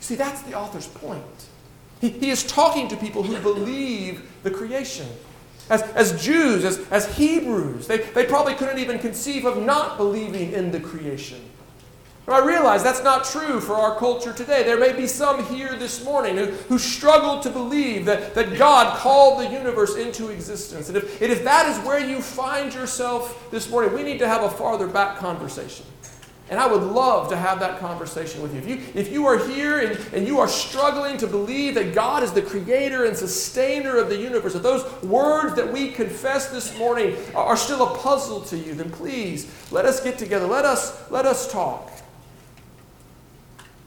See, 0.00 0.16
that's 0.16 0.42
the 0.42 0.54
author's 0.54 0.88
point. 0.88 1.22
He, 2.00 2.08
he 2.08 2.30
is 2.30 2.44
talking 2.44 2.88
to 2.88 2.96
people 2.96 3.22
who 3.22 3.40
believe 3.40 4.28
the 4.42 4.50
creation. 4.50 5.06
As, 5.70 5.82
as 5.82 6.22
Jews, 6.22 6.64
as, 6.64 6.78
as 6.90 7.16
Hebrews, 7.16 7.86
they, 7.86 7.98
they 7.98 8.26
probably 8.26 8.54
couldn't 8.54 8.78
even 8.78 8.98
conceive 8.98 9.44
of 9.44 9.62
not 9.62 9.96
believing 9.96 10.52
in 10.52 10.72
the 10.72 10.80
creation. 10.80 11.40
I 12.26 12.44
realize 12.44 12.82
that's 12.82 13.02
not 13.02 13.24
true 13.24 13.60
for 13.60 13.74
our 13.74 13.98
culture 13.98 14.32
today. 14.32 14.62
There 14.62 14.78
may 14.78 14.94
be 14.94 15.06
some 15.06 15.44
here 15.44 15.76
this 15.76 16.02
morning 16.04 16.36
who, 16.36 16.46
who 16.46 16.78
struggle 16.78 17.40
to 17.40 17.50
believe 17.50 18.06
that, 18.06 18.34
that 18.34 18.56
God 18.56 18.96
called 18.96 19.40
the 19.40 19.50
universe 19.50 19.96
into 19.96 20.30
existence. 20.30 20.88
And 20.88 20.96
if, 20.96 21.20
and 21.20 21.30
if 21.30 21.44
that 21.44 21.68
is 21.68 21.84
where 21.84 22.00
you 22.00 22.22
find 22.22 22.72
yourself 22.72 23.50
this 23.50 23.68
morning, 23.68 23.92
we 23.92 24.02
need 24.02 24.18
to 24.20 24.26
have 24.26 24.42
a 24.42 24.48
farther 24.48 24.86
back 24.86 25.18
conversation. 25.18 25.84
And 26.50 26.60
I 26.60 26.66
would 26.66 26.82
love 26.82 27.28
to 27.30 27.36
have 27.36 27.60
that 27.60 27.78
conversation 27.78 28.42
with 28.42 28.54
you. 28.54 28.60
If 28.60 28.68
you, 28.68 29.00
if 29.00 29.12
you 29.12 29.26
are 29.26 29.38
here 29.48 29.80
and, 29.80 29.98
and 30.14 30.26
you 30.26 30.40
are 30.40 30.48
struggling 30.48 31.16
to 31.18 31.26
believe 31.26 31.74
that 31.74 31.94
God 31.94 32.22
is 32.22 32.32
the 32.32 32.42
creator 32.42 33.04
and 33.04 33.16
sustainer 33.16 33.96
of 33.96 34.08
the 34.08 34.16
universe, 34.16 34.54
if 34.54 34.62
those 34.62 34.84
words 35.02 35.54
that 35.56 35.70
we 35.70 35.90
confess 35.90 36.48
this 36.48 36.78
morning 36.78 37.16
are 37.34 37.56
still 37.56 37.82
a 37.82 37.98
puzzle 37.98 38.42
to 38.42 38.58
you, 38.58 38.74
then 38.74 38.90
please 38.90 39.50
let 39.70 39.84
us 39.86 40.02
get 40.02 40.18
together. 40.18 40.46
Let 40.46 40.64
us, 40.66 41.10
let 41.10 41.24
us 41.26 41.50
talk. 41.50 41.90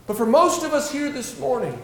But 0.08 0.16
for 0.16 0.26
most 0.26 0.64
of 0.64 0.74
us 0.74 0.92
here 0.92 1.12
this 1.12 1.38
morning, 1.38 1.80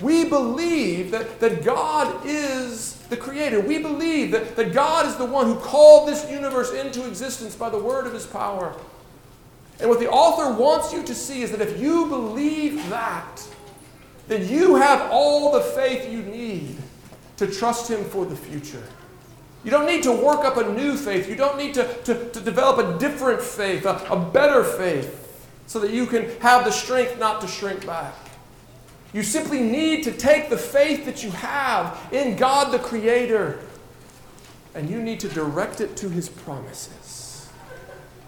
we 0.00 0.24
believe 0.24 1.10
that, 1.10 1.40
that 1.40 1.64
God 1.64 2.24
is 2.24 2.96
the 3.08 3.16
creator. 3.16 3.60
We 3.60 3.78
believe 3.78 4.30
that, 4.30 4.54
that 4.56 4.72
God 4.72 5.06
is 5.06 5.16
the 5.16 5.24
one 5.24 5.46
who 5.46 5.56
called 5.56 6.08
this 6.08 6.30
universe 6.30 6.72
into 6.72 7.06
existence 7.06 7.56
by 7.56 7.68
the 7.68 7.78
word 7.78 8.06
of 8.06 8.12
his 8.12 8.26
power. 8.26 8.76
And 9.80 9.90
what 9.90 9.98
the 9.98 10.08
author 10.08 10.56
wants 10.58 10.92
you 10.92 11.02
to 11.02 11.14
see 11.14 11.42
is 11.42 11.50
that 11.50 11.60
if 11.60 11.80
you 11.80 12.06
believe 12.06 12.88
that, 12.90 13.42
then 14.28 14.48
you 14.48 14.76
have 14.76 15.10
all 15.10 15.52
the 15.52 15.60
faith 15.60 16.10
you 16.10 16.22
need 16.22 16.76
to 17.38 17.46
trust 17.46 17.90
him 17.90 18.04
for 18.04 18.24
the 18.24 18.36
future. 18.36 18.82
You 19.64 19.70
don't 19.70 19.86
need 19.86 20.04
to 20.04 20.12
work 20.12 20.44
up 20.44 20.56
a 20.58 20.72
new 20.72 20.96
faith. 20.96 21.28
You 21.28 21.34
don't 21.34 21.58
need 21.58 21.74
to, 21.74 21.92
to, 22.04 22.30
to 22.30 22.40
develop 22.40 22.78
a 22.78 22.98
different 22.98 23.42
faith, 23.42 23.84
a, 23.84 23.96
a 24.10 24.18
better 24.18 24.62
faith 24.62 25.25
so 25.66 25.80
that 25.80 25.90
you 25.90 26.06
can 26.06 26.28
have 26.40 26.64
the 26.64 26.70
strength 26.70 27.18
not 27.18 27.40
to 27.40 27.48
shrink 27.48 27.84
back. 27.86 28.14
You 29.12 29.22
simply 29.22 29.60
need 29.60 30.04
to 30.04 30.12
take 30.12 30.50
the 30.50 30.58
faith 30.58 31.04
that 31.06 31.22
you 31.22 31.30
have 31.30 31.98
in 32.12 32.36
God 32.36 32.72
the 32.72 32.78
Creator 32.78 33.60
and 34.74 34.90
you 34.90 35.02
need 35.02 35.20
to 35.20 35.28
direct 35.28 35.80
it 35.80 35.96
to 35.96 36.08
His 36.08 36.28
promises. 36.28 37.48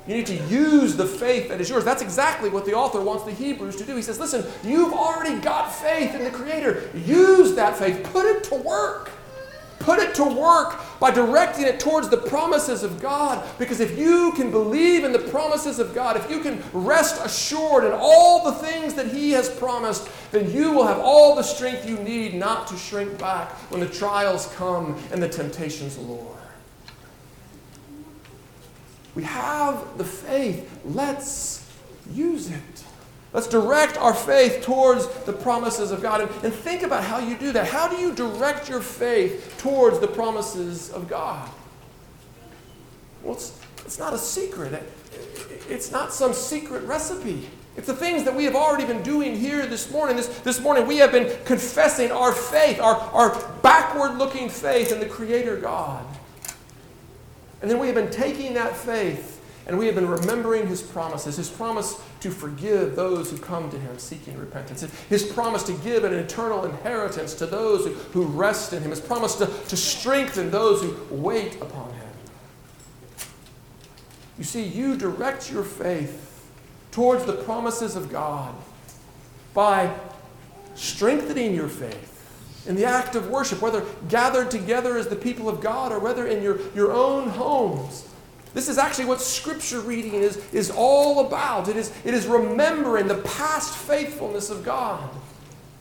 You 0.07 0.15
need 0.15 0.27
to 0.27 0.37
use 0.47 0.97
the 0.97 1.05
faith 1.05 1.51
that 1.51 1.61
is 1.61 1.69
yours. 1.69 1.85
That's 1.85 2.01
exactly 2.01 2.49
what 2.49 2.65
the 2.65 2.73
author 2.73 3.03
wants 3.03 3.25
the 3.25 3.33
Hebrews 3.33 3.77
to 3.77 3.85
do. 3.85 3.95
He 3.95 4.01
says, 4.01 4.19
Listen, 4.19 4.47
you've 4.65 4.95
already 4.95 5.39
got 5.41 5.71
faith 5.71 6.15
in 6.15 6.25
the 6.25 6.31
Creator. 6.31 6.91
Use 6.95 7.55
that 7.57 7.77
faith, 7.77 8.03
put 8.11 8.25
it 8.25 8.43
to 8.45 8.55
work. 8.55 9.11
Put 9.79 10.01
it 10.01 10.15
to 10.17 10.25
work 10.25 10.81
by 10.99 11.11
directing 11.11 11.65
it 11.65 11.79
towards 11.79 12.09
the 12.09 12.17
promises 12.17 12.83
of 12.83 13.01
God. 13.01 13.47
Because 13.59 13.81
if 13.81 13.97
you 13.99 14.33
can 14.33 14.51
believe 14.51 15.05
in 15.05 15.13
the 15.13 15.19
promises 15.19 15.79
of 15.79 15.95
God, 15.95 16.17
if 16.17 16.31
you 16.31 16.41
can 16.41 16.63
rest 16.73 17.25
assured 17.25 17.85
in 17.85 17.93
all 17.95 18.45
the 18.45 18.53
things 18.53 18.95
that 18.95 19.07
He 19.07 19.33
has 19.33 19.49
promised, 19.49 20.09
then 20.33 20.51
you 20.51 20.73
will 20.73 20.87
have 20.87 20.99
all 20.99 21.37
the 21.37 21.43
strength 21.43 21.89
you 21.89 21.97
need 21.99 22.35
not 22.35 22.67
to 22.69 22.77
shrink 22.77 23.19
back 23.19 23.51
when 23.71 23.81
the 23.81 23.89
trials 23.89 24.53
come 24.57 25.01
and 25.13 25.23
the 25.23 25.29
temptations 25.29 25.97
lure. 25.97 26.37
We 29.15 29.23
have 29.25 29.99
the 29.99 30.05
faith. 30.05 30.81
Let's 30.85 31.69
use 32.13 32.51
it. 32.51 32.85
Let's 33.33 33.47
direct 33.47 33.99
our 33.99 34.15
faith 34.15 34.63
towards 34.63 35.07
the 35.25 35.33
promises 35.33 35.91
of 35.91 36.01
God. 36.01 36.23
And, 36.23 36.31
and, 36.45 36.53
think 36.53 36.83
about 36.83 37.05
how 37.05 37.19
you 37.19 37.37
do 37.37 37.53
that. 37.53 37.67
How 37.67 37.87
do 37.87 37.97
you 37.97 38.15
direct 38.15 38.71
your 38.71 38.81
faith 38.81 39.55
towards 39.59 39.99
the 39.99 40.09
promises 40.09 40.91
of 40.91 41.09
God? 41.09 41.49
Well, 43.23 43.35
it's, 43.35 43.59
it's 43.85 43.99
not 43.99 44.15
a 44.15 44.19
secret, 44.19 44.83
it's 45.69 45.93
not 45.93 46.13
some 46.13 46.33
secret 46.33 46.85
recipe. 46.85 47.47
It's 47.77 47.87
the 47.87 47.95
things 47.95 48.25
that 48.25 48.35
we 48.35 48.45
have 48.45 48.57
already 48.57 48.85
been 48.87 49.03
doing 49.03 49.37
here 49.37 49.65
this 49.67 49.93
morning. 49.93 50.17
This, 50.17 50.27
this 50.41 50.61
morning, 50.61 50.87
we 50.87 50.97
have 50.97 51.13
been 51.13 51.37
confessing 51.45 52.11
our 52.11 52.33
faith, 52.33 52.81
our, 52.81 52.97
our 52.97 53.53
backward 53.63 54.19
looking 54.19 54.49
faith 54.49 54.91
in 54.91 54.99
the 54.99 55.07
Creator 55.07 55.59
God. 55.59 56.05
And 57.61 57.71
then 57.71 57.79
we 57.79 57.87
have 57.87 57.95
been 57.95 58.11
taking 58.11 58.55
that 58.55 58.77
faith 58.77 59.41
and 59.69 59.79
we 59.79 59.87
have 59.87 59.95
been 59.95 60.09
remembering 60.09 60.67
his 60.67 60.83
promises, 60.83 61.37
his 61.37 61.51
promise 61.51 62.01
to 62.21 62.31
forgive 62.31 62.97
those 62.97 63.31
who 63.31 63.39
come 63.39 63.71
to 63.71 63.79
him 63.79 63.99
seeking 63.99 64.37
repentance, 64.39 64.83
his 65.09 65.25
promise 65.25 65.63
to 65.65 65.73
give 65.73 66.05
an 66.05 66.13
eternal 66.13 66.65
inheritance 66.65 67.35
to 67.35 67.47
those 67.47 67.87
who, 67.87 67.93
who 67.93 68.25
rest 68.25 68.73
in 68.73 68.83
him, 68.83 68.91
his 68.91 69.01
promise 69.01 69.37
to, 69.37 69.47
to 69.47 69.77
strengthen 69.77 70.51
those 70.51 70.83
who 70.83 70.97
wait 71.11 71.57
upon 71.61 71.93
him. 71.93 72.09
You 74.39 74.45
see, 74.45 74.65
you 74.65 74.97
direct 74.97 75.51
your 75.51 75.65
faith 75.65 76.51
towards 76.93 77.25
the 77.25 77.35
promises 77.35 77.97
of 77.97 78.11
God 78.11 78.55
by 79.53 79.93
strengthening 80.75 81.55
your 81.55 81.69
faith 81.69 82.15
in 82.67 82.77
the 82.77 82.85
act 82.85 83.17
of 83.17 83.29
worship, 83.31 83.61
whether 83.61 83.85
gathered 84.09 84.51
together 84.51 84.97
as 84.97 85.09
the 85.09 85.17
people 85.17 85.49
of 85.49 85.61
God 85.61 85.91
or 85.91 85.99
whether 85.99 86.27
in 86.27 86.43
your, 86.43 86.59
your 86.73 86.93
own 86.93 87.29
homes. 87.29 88.08
This 88.55 88.69
is 88.69 88.79
actually 88.79 89.05
what 89.05 89.21
scripture 89.21 89.81
reading 89.81 90.15
is, 90.15 90.37
is 90.53 90.71
all 90.71 91.27
about. 91.27 91.69
It 91.69 91.77
is, 91.77 91.93
it 92.05 92.15
is 92.15 92.27
remembering 92.27 93.07
the 93.07 93.19
past 93.19 93.77
faithfulness 93.77 94.51
of 94.51 94.65
God. 94.65 95.09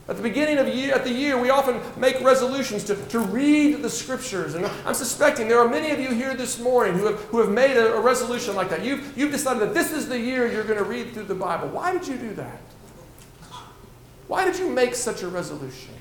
At 0.09 0.15
the 0.15 0.23
beginning 0.23 0.57
of 0.57 0.67
year, 0.69 0.93
at 0.93 1.03
the 1.03 1.11
year, 1.11 1.37
we 1.39 1.49
often 1.49 1.81
make 1.99 2.21
resolutions 2.21 2.85
to, 2.85 2.95
to 3.07 3.19
read 3.19 3.81
the 3.81 3.89
scriptures. 3.89 4.55
And 4.55 4.65
I'm 4.85 4.93
suspecting 4.93 5.49
there 5.49 5.59
are 5.59 5.67
many 5.67 5.91
of 5.91 5.99
you 5.99 6.11
here 6.11 6.33
this 6.33 6.59
morning 6.59 6.93
who 6.93 7.07
have, 7.07 7.19
who 7.25 7.39
have 7.39 7.49
made 7.49 7.75
a, 7.75 7.93
a 7.93 7.99
resolution 7.99 8.55
like 8.55 8.69
that. 8.69 8.85
You've, 8.85 9.17
you've 9.17 9.31
decided 9.31 9.61
that 9.61 9.73
this 9.73 9.91
is 9.91 10.07
the 10.07 10.17
year 10.17 10.49
you're 10.49 10.63
going 10.63 10.77
to 10.77 10.85
read 10.85 11.13
through 11.13 11.25
the 11.25 11.35
Bible. 11.35 11.67
Why 11.67 11.91
did 11.91 12.07
you 12.07 12.15
do 12.15 12.33
that? 12.35 12.61
Why 14.27 14.45
did 14.45 14.59
you 14.59 14.69
make 14.69 14.95
such 14.95 15.23
a 15.23 15.27
resolution? 15.27 15.93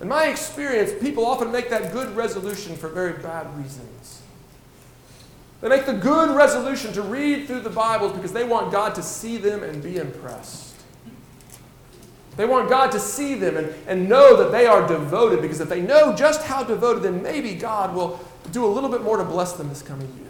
In 0.00 0.08
my 0.08 0.28
experience, 0.28 0.92
people 1.02 1.26
often 1.26 1.50
make 1.50 1.70
that 1.70 1.92
good 1.92 2.14
resolution 2.16 2.76
for 2.76 2.88
very 2.88 3.20
bad 3.20 3.54
reasons. 3.58 4.17
They 5.60 5.68
make 5.68 5.86
the 5.86 5.94
good 5.94 6.36
resolution 6.36 6.92
to 6.92 7.02
read 7.02 7.46
through 7.46 7.60
the 7.60 7.70
Bibles 7.70 8.12
because 8.12 8.32
they 8.32 8.44
want 8.44 8.70
God 8.70 8.94
to 8.94 9.02
see 9.02 9.38
them 9.38 9.62
and 9.62 9.82
be 9.82 9.96
impressed. 9.96 10.74
They 12.36 12.44
want 12.44 12.70
God 12.70 12.92
to 12.92 13.00
see 13.00 13.34
them 13.34 13.56
and, 13.56 13.74
and 13.88 14.08
know 14.08 14.36
that 14.36 14.52
they 14.52 14.66
are 14.66 14.86
devoted 14.86 15.42
because 15.42 15.60
if 15.60 15.68
they 15.68 15.80
know 15.80 16.14
just 16.14 16.44
how 16.44 16.62
devoted, 16.62 17.02
then 17.02 17.20
maybe 17.20 17.54
God 17.54 17.92
will 17.92 18.20
do 18.52 18.64
a 18.64 18.68
little 18.68 18.88
bit 18.88 19.02
more 19.02 19.16
to 19.16 19.24
bless 19.24 19.54
them 19.54 19.68
this 19.68 19.82
coming 19.82 20.06
year. 20.16 20.28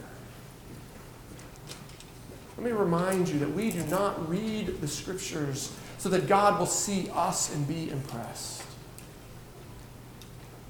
Let 2.57 2.64
me 2.64 2.73
remind 2.73 3.29
you 3.29 3.38
that 3.41 3.53
we 3.53 3.71
do 3.71 3.85
not 3.87 4.27
read 4.29 4.81
the 4.81 4.88
scriptures 4.88 5.77
so 5.99 6.09
that 6.09 6.27
God 6.27 6.59
will 6.59 6.67
see 6.67 7.11
us 7.12 7.55
and 7.55 7.69
be 7.69 7.91
impressed. 7.91 8.62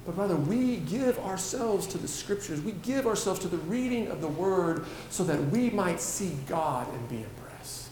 But 0.05 0.17
rather, 0.17 0.35
we 0.35 0.77
give 0.77 1.19
ourselves 1.19 1.85
to 1.87 1.97
the 1.97 2.07
scriptures. 2.07 2.61
We 2.61 2.71
give 2.71 3.05
ourselves 3.05 3.39
to 3.41 3.47
the 3.47 3.57
reading 3.57 4.07
of 4.07 4.21
the 4.21 4.27
word 4.27 4.85
so 5.09 5.23
that 5.25 5.39
we 5.49 5.69
might 5.69 5.99
see 5.99 6.35
God 6.47 6.91
and 6.93 7.09
be 7.09 7.17
impressed. 7.17 7.91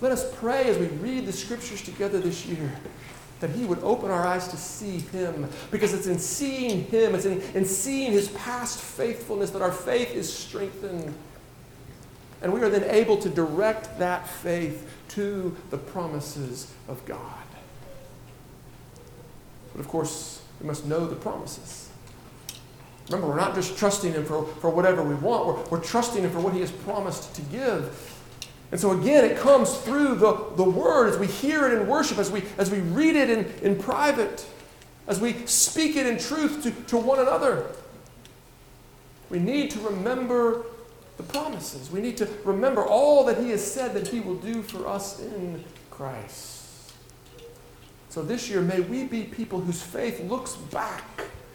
Let 0.00 0.12
us 0.12 0.34
pray 0.36 0.64
as 0.64 0.78
we 0.78 0.86
read 0.86 1.26
the 1.26 1.32
scriptures 1.32 1.82
together 1.82 2.20
this 2.20 2.46
year 2.46 2.72
that 3.42 3.50
He 3.50 3.64
would 3.64 3.80
open 3.82 4.10
our 4.10 4.26
eyes 4.26 4.48
to 4.48 4.56
see 4.56 4.98
Him. 4.98 5.48
Because 5.70 5.92
it's 5.92 6.06
in 6.06 6.18
seeing 6.18 6.84
Him, 6.84 7.14
it's 7.14 7.26
in, 7.26 7.42
in 7.54 7.64
seeing 7.64 8.12
His 8.12 8.28
past 8.28 8.80
faithfulness 8.80 9.50
that 9.50 9.62
our 9.62 9.72
faith 9.72 10.14
is 10.14 10.32
strengthened. 10.32 11.12
And 12.40 12.52
we 12.52 12.62
are 12.62 12.70
then 12.70 12.84
able 12.84 13.18
to 13.18 13.28
direct 13.28 13.98
that 13.98 14.28
faith 14.28 14.88
to 15.10 15.54
the 15.70 15.76
promises 15.78 16.72
of 16.88 17.04
God. 17.04 17.41
But 19.72 19.80
of 19.80 19.88
course, 19.88 20.42
we 20.60 20.66
must 20.66 20.86
know 20.86 21.06
the 21.06 21.16
promises. 21.16 21.88
Remember, 23.08 23.28
we're 23.28 23.40
not 23.40 23.54
just 23.54 23.76
trusting 23.76 24.12
Him 24.12 24.24
for, 24.24 24.44
for 24.44 24.70
whatever 24.70 25.02
we 25.02 25.14
want, 25.14 25.46
we're, 25.46 25.78
we're 25.78 25.84
trusting 25.84 26.22
Him 26.22 26.30
for 26.30 26.40
what 26.40 26.54
He 26.54 26.60
has 26.60 26.70
promised 26.70 27.34
to 27.34 27.42
give. 27.42 28.08
And 28.70 28.80
so 28.80 28.92
again, 28.92 29.24
it 29.24 29.36
comes 29.36 29.76
through 29.78 30.14
the, 30.14 30.46
the 30.56 30.64
word 30.64 31.08
as 31.08 31.18
we 31.18 31.26
hear 31.26 31.66
it 31.66 31.78
in 31.78 31.86
worship, 31.86 32.18
as 32.18 32.30
we, 32.30 32.42
as 32.56 32.70
we 32.70 32.80
read 32.80 33.16
it 33.16 33.28
in, 33.28 33.44
in 33.62 33.78
private, 33.78 34.46
as 35.06 35.20
we 35.20 35.46
speak 35.46 35.96
it 35.96 36.06
in 36.06 36.18
truth 36.18 36.62
to, 36.62 36.70
to 36.88 36.96
one 36.96 37.18
another. 37.18 37.66
We 39.28 39.38
need 39.38 39.70
to 39.72 39.80
remember 39.80 40.64
the 41.18 41.22
promises. 41.22 41.90
We 41.90 42.00
need 42.00 42.16
to 42.18 42.28
remember 42.44 42.84
all 42.84 43.24
that 43.24 43.38
He 43.38 43.50
has 43.50 43.64
said 43.64 43.94
that 43.94 44.08
He 44.08 44.20
will 44.20 44.36
do 44.36 44.62
for 44.62 44.86
us 44.86 45.20
in 45.20 45.62
Christ. 45.90 46.61
So 48.12 48.20
this 48.20 48.50
year, 48.50 48.60
may 48.60 48.80
we 48.80 49.04
be 49.04 49.22
people 49.22 49.58
whose 49.58 49.80
faith 49.80 50.20
looks 50.28 50.54
back 50.54 51.02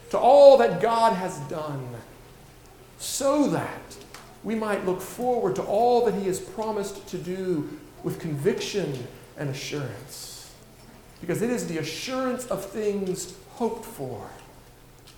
to 0.10 0.17
all 0.17 0.58
that 0.58 0.82
God 0.82 1.13
has 1.13 1.38
done 1.41 1.88
so 2.98 3.48
that 3.50 3.96
we 4.43 4.56
might 4.56 4.84
look 4.84 5.00
forward 5.00 5.56
to 5.58 5.62
all 5.62 6.04
that 6.08 6.15
He 6.15 6.26
has 6.26 6.39
promised 6.39 7.08
to 7.10 7.20
do 7.20 7.70
with 8.04 8.20
conviction 8.20 9.06
and 9.38 9.52
assurance. 9.52 10.52
Because 11.22 11.43
it 11.43 11.52
is 11.52 11.67
the 11.67 11.78
assurance 11.78 12.48
of 12.48 12.65
things 12.65 13.36
hoped 13.52 13.86
for 13.86 14.28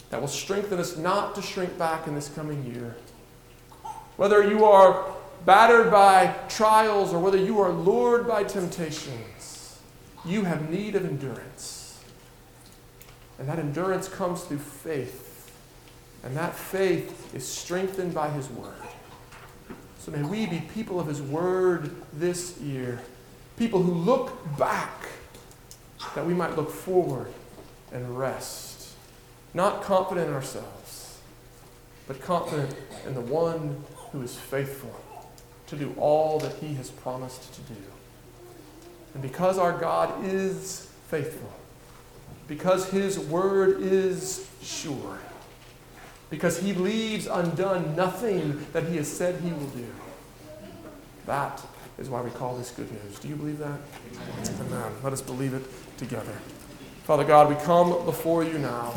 that 0.09 0.19
will 0.19 0.27
strengthen 0.27 0.77
us 0.77 0.97
not 0.97 1.35
to 1.35 1.41
shrink 1.41 1.77
back 1.77 2.05
in 2.05 2.15
this 2.15 2.27
coming 2.27 2.65
year. 2.65 2.97
Whether 4.17 4.43
you 4.43 4.65
are 4.65 5.05
battered 5.45 5.89
by 5.89 6.35
trials 6.49 7.13
or 7.13 7.19
whether 7.19 7.37
you 7.37 7.61
are 7.61 7.71
lured 7.71 8.27
by 8.27 8.43
temptations, 8.43 9.38
you 10.29 10.43
have 10.43 10.69
need 10.69 10.95
of 10.95 11.05
endurance. 11.05 12.01
And 13.39 13.47
that 13.47 13.57
endurance 13.57 14.07
comes 14.07 14.43
through 14.43 14.59
faith. 14.59 15.51
And 16.23 16.35
that 16.35 16.53
faith 16.53 17.33
is 17.33 17.47
strengthened 17.47 18.13
by 18.13 18.29
His 18.29 18.49
Word. 18.49 18.73
So 19.99 20.11
may 20.11 20.23
we 20.23 20.45
be 20.45 20.61
people 20.73 20.99
of 20.99 21.07
His 21.07 21.21
Word 21.21 21.91
this 22.13 22.59
year, 22.59 22.99
people 23.57 23.81
who 23.81 23.93
look 23.93 24.57
back 24.57 25.07
that 26.15 26.25
we 26.25 26.33
might 26.33 26.55
look 26.55 26.69
forward 26.69 27.31
and 27.91 28.17
rest, 28.17 28.89
not 29.53 29.81
confident 29.81 30.27
in 30.27 30.33
ourselves, 30.33 31.19
but 32.07 32.21
confident 32.21 32.75
in 33.05 33.13
the 33.13 33.21
one 33.21 33.83
who 34.11 34.21
is 34.21 34.35
faithful 34.35 34.95
to 35.67 35.75
do 35.75 35.93
all 35.97 36.39
that 36.39 36.53
He 36.55 36.73
has 36.75 36.89
promised 36.89 37.53
to 37.53 37.61
do. 37.73 37.79
And 39.13 39.21
because 39.21 39.57
our 39.57 39.77
God 39.77 40.25
is 40.25 40.89
faithful, 41.07 41.51
because 42.47 42.89
His 42.89 43.19
Word 43.19 43.81
is 43.81 44.47
sure, 44.61 45.19
because 46.29 46.59
he 46.59 46.73
leaves 46.73 47.27
undone 47.27 47.95
nothing 47.95 48.65
that 48.73 48.83
he 48.83 48.97
has 48.97 49.11
said 49.11 49.41
he 49.41 49.51
will 49.51 49.67
do. 49.67 49.87
That 51.25 51.61
is 51.97 52.09
why 52.09 52.21
we 52.21 52.29
call 52.31 52.55
this 52.55 52.71
good 52.71 52.91
news. 52.91 53.19
Do 53.19 53.27
you 53.27 53.35
believe 53.35 53.59
that? 53.59 53.79
Amen. 54.61 54.91
Let 55.03 55.13
us 55.13 55.21
believe 55.21 55.53
it 55.53 55.63
together. 55.97 56.33
Father 57.03 57.23
God, 57.23 57.49
we 57.49 57.55
come 57.63 58.05
before 58.05 58.43
you 58.43 58.59
now, 58.59 58.93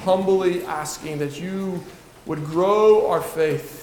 humbly 0.00 0.64
asking 0.64 1.18
that 1.18 1.40
you 1.40 1.82
would 2.26 2.44
grow 2.44 3.08
our 3.08 3.22
faith. 3.22 3.80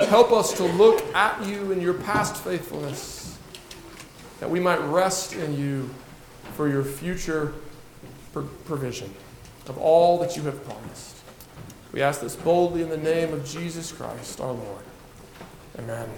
Help 0.00 0.32
us 0.32 0.52
to 0.54 0.64
look 0.64 1.02
at 1.14 1.44
you 1.46 1.72
in 1.72 1.80
your 1.80 1.94
past 1.94 2.36
faithfulness, 2.36 3.19
that 4.40 4.50
we 4.50 4.58
might 4.58 4.80
rest 4.80 5.34
in 5.34 5.56
you 5.56 5.88
for 6.54 6.68
your 6.68 6.82
future 6.82 7.52
provision 8.64 9.14
of 9.68 9.78
all 9.78 10.18
that 10.18 10.36
you 10.36 10.42
have 10.42 10.64
promised. 10.64 11.16
We 11.92 12.02
ask 12.02 12.20
this 12.20 12.36
boldly 12.36 12.82
in 12.82 12.88
the 12.88 12.96
name 12.96 13.32
of 13.32 13.44
Jesus 13.44 13.92
Christ, 13.92 14.40
our 14.40 14.52
Lord. 14.52 14.84
Amen. 15.78 16.08